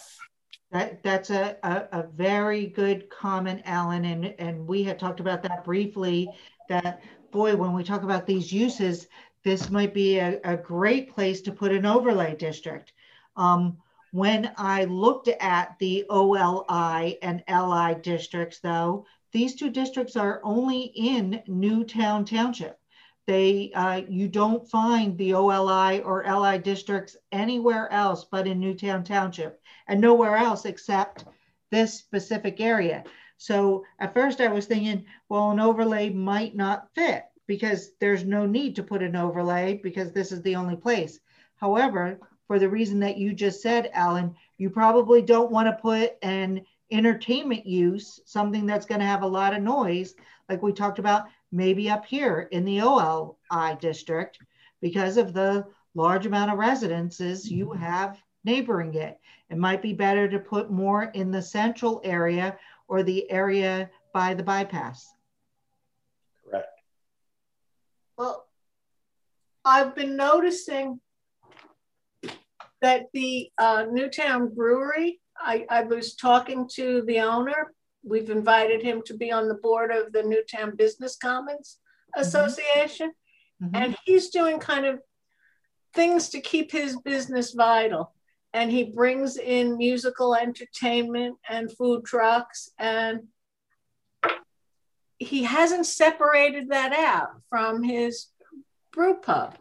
That, 0.73 1.05
that's 1.05 1.31
a, 1.31 1.57
a, 1.63 2.01
a, 2.01 2.07
very 2.17 2.67
good 2.67 3.09
comment, 3.11 3.63
Alan. 3.65 4.05
And, 4.07 4.35
and 4.41 4.67
we 4.67 4.83
had 4.83 4.99
talked 4.99 5.21
about 5.21 5.45
that 5.45 5.65
briefly 5.65 6.29
that, 6.69 7.05
boy, 7.31 7.55
when 7.55 7.75
we 7.75 7.85
talk 7.85 8.03
about 8.03 8.27
these 8.27 8.53
uses, 8.53 9.07
this 9.45 9.71
might 9.71 9.95
be 9.95 10.19
a, 10.19 10.41
a 10.43 10.57
great 10.57 11.15
place 11.15 11.43
to 11.43 11.53
put 11.53 11.71
an 11.71 11.87
overlay 11.87 12.35
district. 12.35 12.93
Um, 13.37 13.77
when 14.11 14.51
I 14.57 14.85
looked 14.87 15.29
at 15.29 15.77
the 15.79 16.07
OLI 16.11 17.19
and 17.23 17.45
LI 17.49 18.01
districts, 18.03 18.59
though, 18.59 19.07
these 19.33 19.55
two 19.55 19.71
districts 19.71 20.17
are 20.17 20.41
only 20.45 20.93
in 20.95 21.43
Newtown 21.47 22.25
Township. 22.25 22.79
They, 23.27 23.73
uh, 23.75 24.03
you 24.09 24.29
don't 24.29 24.69
find 24.69 25.17
the 25.17 25.35
OLI 25.35 26.03
or 26.03 26.25
LI 26.25 26.59
districts 26.59 27.17
anywhere 27.31 27.91
else 27.93 28.25
but 28.25 28.47
in 28.47 28.61
Newtown 28.61 29.05
Township 29.05 29.61
and 29.89 30.01
nowhere 30.01 30.37
else 30.37 30.65
except 30.65 31.25
this 31.71 31.95
specific 31.95 32.61
area. 32.61 33.05
So 33.39 33.85
at 33.99 34.13
first 34.15 34.41
I 34.41 34.49
was 34.49 34.67
thinking, 34.67 35.05
well, 35.29 35.51
an 35.51 35.61
overlay 35.61 36.11
might 36.11 36.55
not 36.55 36.89
fit 36.95 37.25
because 37.47 37.93
there's 38.01 38.25
no 38.25 38.45
need 38.47 38.77
to 38.77 38.83
put 38.83 39.03
an 39.03 39.17
overlay 39.17 39.81
because 39.83 40.13
this 40.13 40.33
is 40.33 40.43
the 40.43 40.57
only 40.57 40.77
place. 40.77 41.19
However, 41.57 42.19
for 42.47 42.59
the 42.59 42.69
reason 42.69 43.01
that 43.01 43.19
you 43.19 43.33
just 43.33 43.63
said, 43.63 43.91
Alan, 43.95 44.35
you 44.59 44.69
probably 44.69 45.23
don't 45.23 45.51
want 45.51 45.69
to 45.69 45.81
put 45.81 46.17
an 46.23 46.65
entertainment 46.93 47.67
use, 47.67 48.21
something 48.25 48.67
that's 48.67 48.87
going 48.87 49.01
to 49.01 49.07
have 49.07 49.23
a 49.23 49.27
lot 49.27 49.55
of 49.55 49.63
noise, 49.63 50.15
like 50.49 50.63
we 50.63 50.73
talked 50.73 50.99
about, 50.99 51.27
maybe 51.51 51.91
up 51.91 52.05
here 52.05 52.49
in 52.53 52.65
the 52.65 52.81
OLI 52.81 53.77
district, 53.81 54.39
because 54.81 55.17
of 55.17 55.33
the 55.33 55.67
large 55.95 56.27
amount 56.27 56.51
of 56.51 56.59
residences 56.59 57.51
you 57.51 57.67
mm-hmm. 57.67 57.83
have 57.83 58.21
neighboring 58.45 58.95
it. 58.95 59.19
It 59.51 59.59
might 59.59 59.83
be 59.83 59.93
better 59.93 60.29
to 60.29 60.39
put 60.39 60.71
more 60.71 61.05
in 61.05 61.31
the 61.31 61.43
central 61.43 62.01
area 62.05 62.59
or 62.89 63.03
the 63.03 63.31
area 63.31 63.91
by 64.13 64.35
the 64.35 64.43
bypass. 64.43 65.15
Correct. 66.45 66.67
Well, 68.19 68.47
I've 69.65 69.95
been 69.95 70.17
noticing 70.17 71.01
that 72.81 73.07
the 73.13 73.51
uh, 73.59 73.87
Newtown 73.91 74.55
Brewery 74.55 75.22
I, 75.43 75.67
I 75.69 75.83
was 75.83 76.15
talking 76.15 76.69
to 76.75 77.03
the 77.03 77.21
owner. 77.21 77.73
We've 78.05 78.31
invited 78.31 78.83
him 78.83 79.03
to 79.07 79.15
be 79.15 79.31
on 79.31 79.49
the 79.49 79.55
board 79.55 79.91
of 79.91 80.13
the 80.13 80.23
Newtown 80.23 80.77
Business 80.77 81.17
Commons 81.17 81.79
mm-hmm. 82.17 82.23
Association. 82.23 83.13
Mm-hmm. 83.63 83.77
And 83.77 83.97
he's 84.05 84.31
doing 84.31 84.59
kind 84.59 84.87
of 84.87 85.01
things 85.95 86.31
to 86.31 86.41
keep 86.41 86.73
his 86.73 86.99
business 87.01 87.53
vital. 87.53 88.15
And 88.55 88.71
he 88.71 88.85
brings 88.85 89.37
in 89.37 89.79
musical 89.79 90.35
entertainment 90.35 91.37
and 91.49 91.75
food 91.77 92.05
trucks. 92.05 92.71
And 92.79 93.29
he 95.19 95.45
hasn't 95.45 95.87
separated 95.87 96.71
that 96.71 96.93
out 96.93 97.41
from 97.49 97.83
his 97.83 98.29
brew 98.93 99.15
pub. 99.15 99.57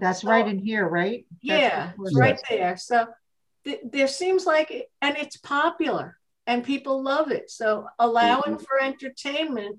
That's 0.00 0.22
so, 0.22 0.28
right 0.30 0.46
in 0.48 0.58
here, 0.58 0.88
right? 0.88 1.26
yeah, 1.42 1.92
right 2.14 2.40
there. 2.48 2.76
So 2.76 3.06
there 3.64 4.08
seems 4.08 4.46
like 4.46 4.88
and 5.00 5.16
it's 5.16 5.36
popular 5.36 6.18
and 6.46 6.64
people 6.64 7.02
love 7.02 7.30
it 7.30 7.50
so 7.50 7.86
allowing 7.98 8.56
mm-hmm. 8.56 8.64
for 8.64 8.82
entertainment 8.82 9.78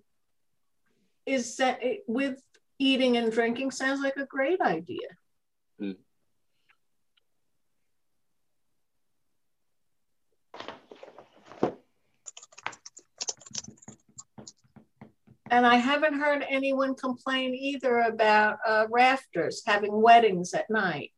is 1.26 1.60
with 2.08 2.41
eating 2.80 3.17
and 3.17 3.32
drinking 3.32 3.72
sounds 3.72 4.02
like 4.02 4.17
a 4.17 4.26
great 4.26 4.62
idea 4.62 5.08
mm. 5.82 5.96
and 15.54 15.67
I 15.67 15.76
haven't 15.76 16.19
heard 16.19 16.43
anyone 16.50 16.96
complain 16.96 17.54
either 17.54 18.00
about 18.00 18.58
uh, 18.65 18.88
rafters 18.89 19.62
having 19.65 20.02
weddings 20.02 20.54
at 20.54 20.69
night 20.69 21.12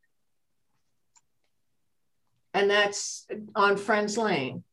and 2.56 2.70
that's 2.70 3.26
on 3.54 3.76
Friends 3.76 4.16
Lane. 4.16 4.64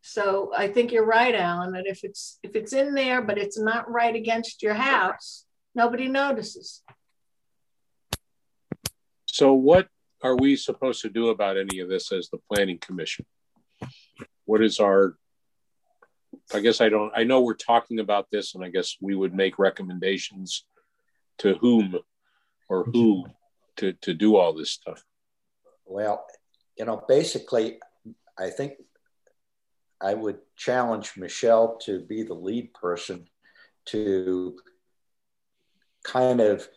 So 0.00 0.50
I 0.56 0.68
think 0.68 0.92
you're 0.92 1.04
right, 1.04 1.34
Alan, 1.34 1.72
that 1.72 1.86
if 1.86 2.04
it's 2.04 2.38
if 2.42 2.56
it's 2.56 2.72
in 2.72 2.94
there, 2.94 3.20
but 3.20 3.36
it's 3.36 3.58
not 3.58 3.90
right 3.90 4.16
against 4.16 4.62
your 4.62 4.72
house, 4.72 5.44
nobody 5.74 6.08
notices. 6.08 6.82
So 9.26 9.52
what 9.52 9.88
are 10.22 10.36
we 10.36 10.56
supposed 10.56 11.02
to 11.02 11.10
do 11.10 11.28
about 11.28 11.58
any 11.58 11.80
of 11.80 11.90
this 11.90 12.10
as 12.10 12.30
the 12.30 12.38
planning 12.50 12.78
commission? 12.78 13.26
What 14.46 14.62
is 14.62 14.80
our 14.80 15.16
I 16.54 16.60
guess 16.60 16.80
I 16.80 16.88
don't 16.88 17.12
I 17.14 17.24
know 17.24 17.42
we're 17.42 17.54
talking 17.54 17.98
about 18.00 18.28
this 18.32 18.54
and 18.54 18.64
I 18.64 18.70
guess 18.70 18.96
we 19.02 19.14
would 19.14 19.34
make 19.34 19.58
recommendations 19.58 20.64
to 21.38 21.54
whom 21.56 21.98
or 22.70 22.84
who 22.84 23.26
to 23.76 23.92
to 23.92 24.14
do 24.14 24.36
all 24.36 24.52
this 24.52 24.70
stuff? 24.70 25.04
Well, 25.84 26.26
you 26.76 26.84
know, 26.84 27.02
basically, 27.06 27.78
I 28.38 28.50
think 28.50 28.74
I 30.00 30.14
would 30.14 30.38
challenge 30.56 31.16
Michelle 31.16 31.78
to 31.84 32.00
be 32.00 32.22
the 32.22 32.34
lead 32.34 32.74
person 32.74 33.28
to 33.86 34.56
kind 36.02 36.40
of 36.40 36.68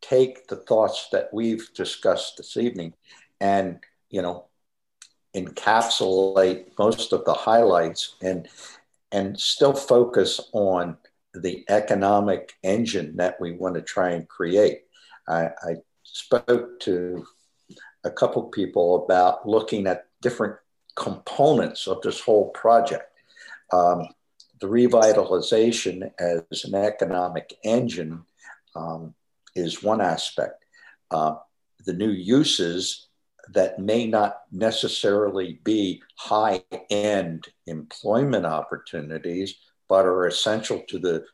take 0.00 0.46
the 0.48 0.56
thoughts 0.56 1.08
that 1.12 1.32
we've 1.32 1.68
discussed 1.74 2.36
this 2.36 2.56
evening 2.56 2.94
and, 3.40 3.80
you 4.08 4.22
know, 4.22 4.46
encapsulate 5.36 6.66
most 6.78 7.12
of 7.12 7.24
the 7.24 7.34
highlights 7.34 8.16
and 8.22 8.48
and 9.12 9.38
still 9.38 9.72
focus 9.72 10.40
on 10.52 10.96
the 11.34 11.64
economic 11.68 12.52
engine 12.62 13.16
that 13.16 13.40
we 13.40 13.52
want 13.52 13.74
to 13.74 13.82
try 13.82 14.10
and 14.10 14.28
create. 14.28 14.82
I, 15.28 15.46
I 15.46 15.74
spoke 16.12 16.80
to 16.80 17.24
a 18.04 18.10
couple 18.10 18.42
people 18.44 19.04
about 19.04 19.46
looking 19.46 19.86
at 19.86 20.06
different 20.22 20.56
components 20.96 21.86
of 21.86 22.00
this 22.02 22.20
whole 22.20 22.50
project. 22.50 23.04
Um, 23.72 24.08
the 24.60 24.66
revitalization 24.66 26.10
as 26.18 26.64
an 26.64 26.74
economic 26.74 27.54
engine 27.64 28.24
um, 28.74 29.14
is 29.54 29.82
one 29.82 30.00
aspect. 30.00 30.64
Uh, 31.10 31.36
the 31.86 31.92
new 31.92 32.10
uses 32.10 33.08
that 33.52 33.78
may 33.78 34.06
not 34.06 34.42
necessarily 34.52 35.60
be 35.64 36.02
high 36.16 36.62
end 36.90 37.48
employment 37.66 38.46
opportunities, 38.46 39.54
but 39.88 40.04
are 40.04 40.26
essential 40.26 40.82
to 40.88 40.98
the 40.98 41.24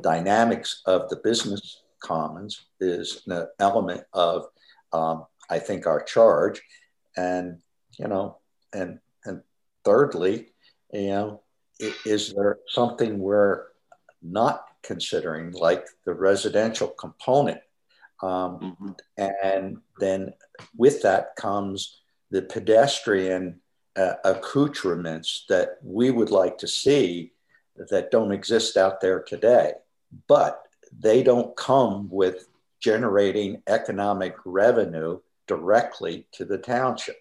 dynamics 0.00 0.82
of 0.86 1.08
the 1.10 1.16
business 1.16 1.83
commons 2.04 2.66
is 2.80 3.22
an 3.26 3.48
element 3.58 4.04
of, 4.12 4.46
um, 4.92 5.26
I 5.50 5.58
think, 5.58 5.86
our 5.86 6.02
charge. 6.02 6.62
And, 7.16 7.58
you 7.98 8.08
know, 8.08 8.38
and, 8.72 9.00
and 9.24 9.42
thirdly, 9.84 10.48
you 10.92 11.08
know, 11.08 11.40
is 11.80 12.32
there 12.34 12.58
something 12.68 13.18
we're 13.18 13.64
not 14.22 14.66
considering, 14.82 15.52
like 15.52 15.86
the 16.04 16.14
residential 16.14 16.88
component? 16.88 17.60
Um, 18.22 18.76
mm-hmm. 18.82 18.90
And 19.18 19.78
then 19.98 20.34
with 20.76 21.02
that 21.02 21.36
comes 21.36 22.00
the 22.30 22.42
pedestrian 22.42 23.60
uh, 23.96 24.14
accoutrements 24.24 25.44
that 25.48 25.78
we 25.82 26.10
would 26.10 26.30
like 26.30 26.58
to 26.58 26.68
see 26.68 27.32
that 27.90 28.10
don't 28.10 28.32
exist 28.32 28.76
out 28.76 29.00
there 29.00 29.22
today. 29.22 29.72
But 30.28 30.63
they 30.98 31.22
don't 31.22 31.56
come 31.56 32.08
with 32.10 32.48
generating 32.80 33.62
economic 33.66 34.36
revenue 34.44 35.18
directly 35.46 36.26
to 36.32 36.44
the 36.44 36.58
township. 36.58 37.16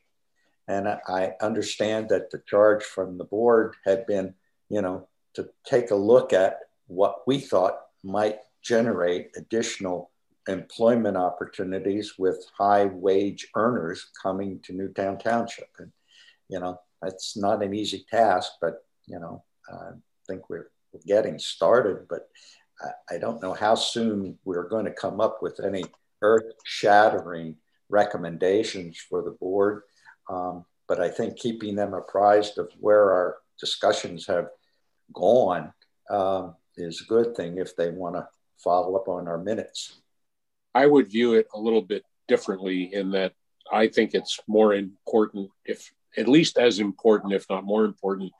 And 0.67 0.87
I 0.87 1.33
understand 1.41 2.09
that 2.09 2.31
the 2.31 2.41
charge 2.45 2.83
from 2.83 3.17
the 3.17 3.25
board 3.25 3.75
had 3.85 4.05
been, 4.05 4.33
you 4.69 4.81
know, 4.81 5.07
to 5.33 5.49
take 5.65 5.91
a 5.91 5.95
look 5.95 6.31
at 6.31 6.59
what 6.87 7.27
we 7.27 7.39
thought 7.39 7.79
might 8.03 8.39
generate 8.61 9.31
additional 9.35 10.11
employment 10.47 11.17
opportunities 11.17 12.13
with 12.17 12.45
high 12.57 12.85
wage 12.85 13.47
earners 13.55 14.09
coming 14.21 14.59
to 14.63 14.73
Newtown 14.73 15.17
Township. 15.17 15.69
And, 15.79 15.91
you 16.49 16.59
know, 16.59 16.79
that's 17.01 17.35
not 17.35 17.63
an 17.63 17.73
easy 17.73 18.05
task, 18.09 18.53
but, 18.61 18.85
you 19.05 19.19
know, 19.19 19.43
I 19.69 19.91
think 20.27 20.49
we're, 20.49 20.69
getting 21.07 21.39
started, 21.39 22.07
but 22.07 22.29
I 23.09 23.17
don't 23.17 23.41
know 23.41 23.53
how 23.53 23.75
soon 23.75 24.37
we're 24.43 24.67
going 24.67 24.85
to 24.85 24.91
come 24.91 25.21
up 25.21 25.41
with 25.41 25.59
any 25.63 25.83
earth 26.21 26.53
shattering 26.63 27.57
recommendations 27.89 28.97
for 28.97 29.21
the 29.21 29.31
board. 29.31 29.83
Um, 30.29 30.65
but 30.87 30.99
I 30.99 31.09
think 31.09 31.37
keeping 31.37 31.75
them 31.75 31.93
apprised 31.93 32.57
of 32.57 32.71
where 32.79 33.11
our 33.11 33.37
discussions 33.59 34.27
have 34.27 34.47
gone 35.13 35.73
um, 36.09 36.55
is 36.75 37.01
a 37.01 37.09
good 37.09 37.35
thing 37.35 37.57
if 37.57 37.75
they 37.75 37.89
want 37.89 38.15
to 38.15 38.27
follow 38.57 38.95
up 38.95 39.07
on 39.07 39.27
our 39.27 39.37
minutes. 39.37 40.01
I 40.75 40.87
would 40.87 41.11
view 41.11 41.35
it 41.35 41.47
a 41.53 41.59
little 41.59 41.81
bit 41.81 42.03
differently 42.27 42.93
in 42.93 43.11
that 43.11 43.33
I 43.71 43.87
think 43.87 44.13
it's 44.13 44.39
more 44.47 44.73
important, 44.73 45.49
if 45.65 45.91
at 46.17 46.27
least 46.27 46.57
as 46.57 46.79
important, 46.79 47.33
if 47.33 47.45
not 47.49 47.63
more 47.63 47.85
important, 47.85 48.31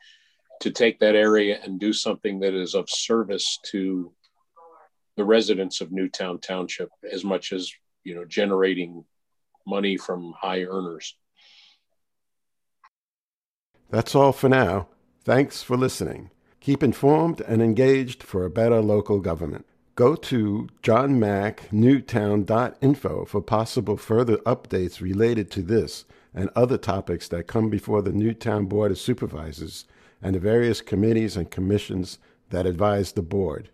to 0.60 0.70
take 0.70 0.98
that 1.00 1.14
area 1.14 1.58
and 1.62 1.80
do 1.80 1.92
something 1.92 2.40
that 2.40 2.54
is 2.54 2.74
of 2.74 2.88
service 2.88 3.58
to 3.70 4.12
the 5.16 5.24
residents 5.24 5.80
of 5.80 5.92
Newtown 5.92 6.40
Township 6.40 6.90
as 7.10 7.24
much 7.24 7.52
as 7.52 7.72
you 8.04 8.14
know 8.14 8.24
generating 8.24 9.04
money 9.66 9.96
from 9.96 10.34
high 10.38 10.62
earners. 10.64 11.16
That's 13.90 14.14
all 14.14 14.32
for 14.32 14.48
now. 14.48 14.86
Thanks 15.22 15.62
for 15.62 15.76
listening. 15.76 16.30
Keep 16.60 16.82
informed 16.82 17.42
and 17.42 17.62
engaged 17.62 18.22
for 18.22 18.44
a 18.44 18.50
better 18.50 18.80
local 18.80 19.20
government. 19.20 19.66
Go 19.94 20.16
to 20.16 20.68
johnmacknewtown.info 20.82 23.24
for 23.26 23.40
possible 23.40 23.96
further 23.96 24.38
updates 24.38 25.00
related 25.00 25.52
to 25.52 25.62
this 25.62 26.04
and 26.34 26.50
other 26.56 26.76
topics 26.76 27.28
that 27.28 27.46
come 27.46 27.70
before 27.70 28.02
the 28.02 28.12
Newtown 28.12 28.66
Board 28.66 28.90
of 28.90 28.98
Supervisors 28.98 29.84
and 30.20 30.34
the 30.34 30.40
various 30.40 30.80
committees 30.80 31.36
and 31.36 31.48
commissions 31.50 32.18
that 32.50 32.66
advise 32.66 33.12
the 33.12 33.22
board. 33.22 33.70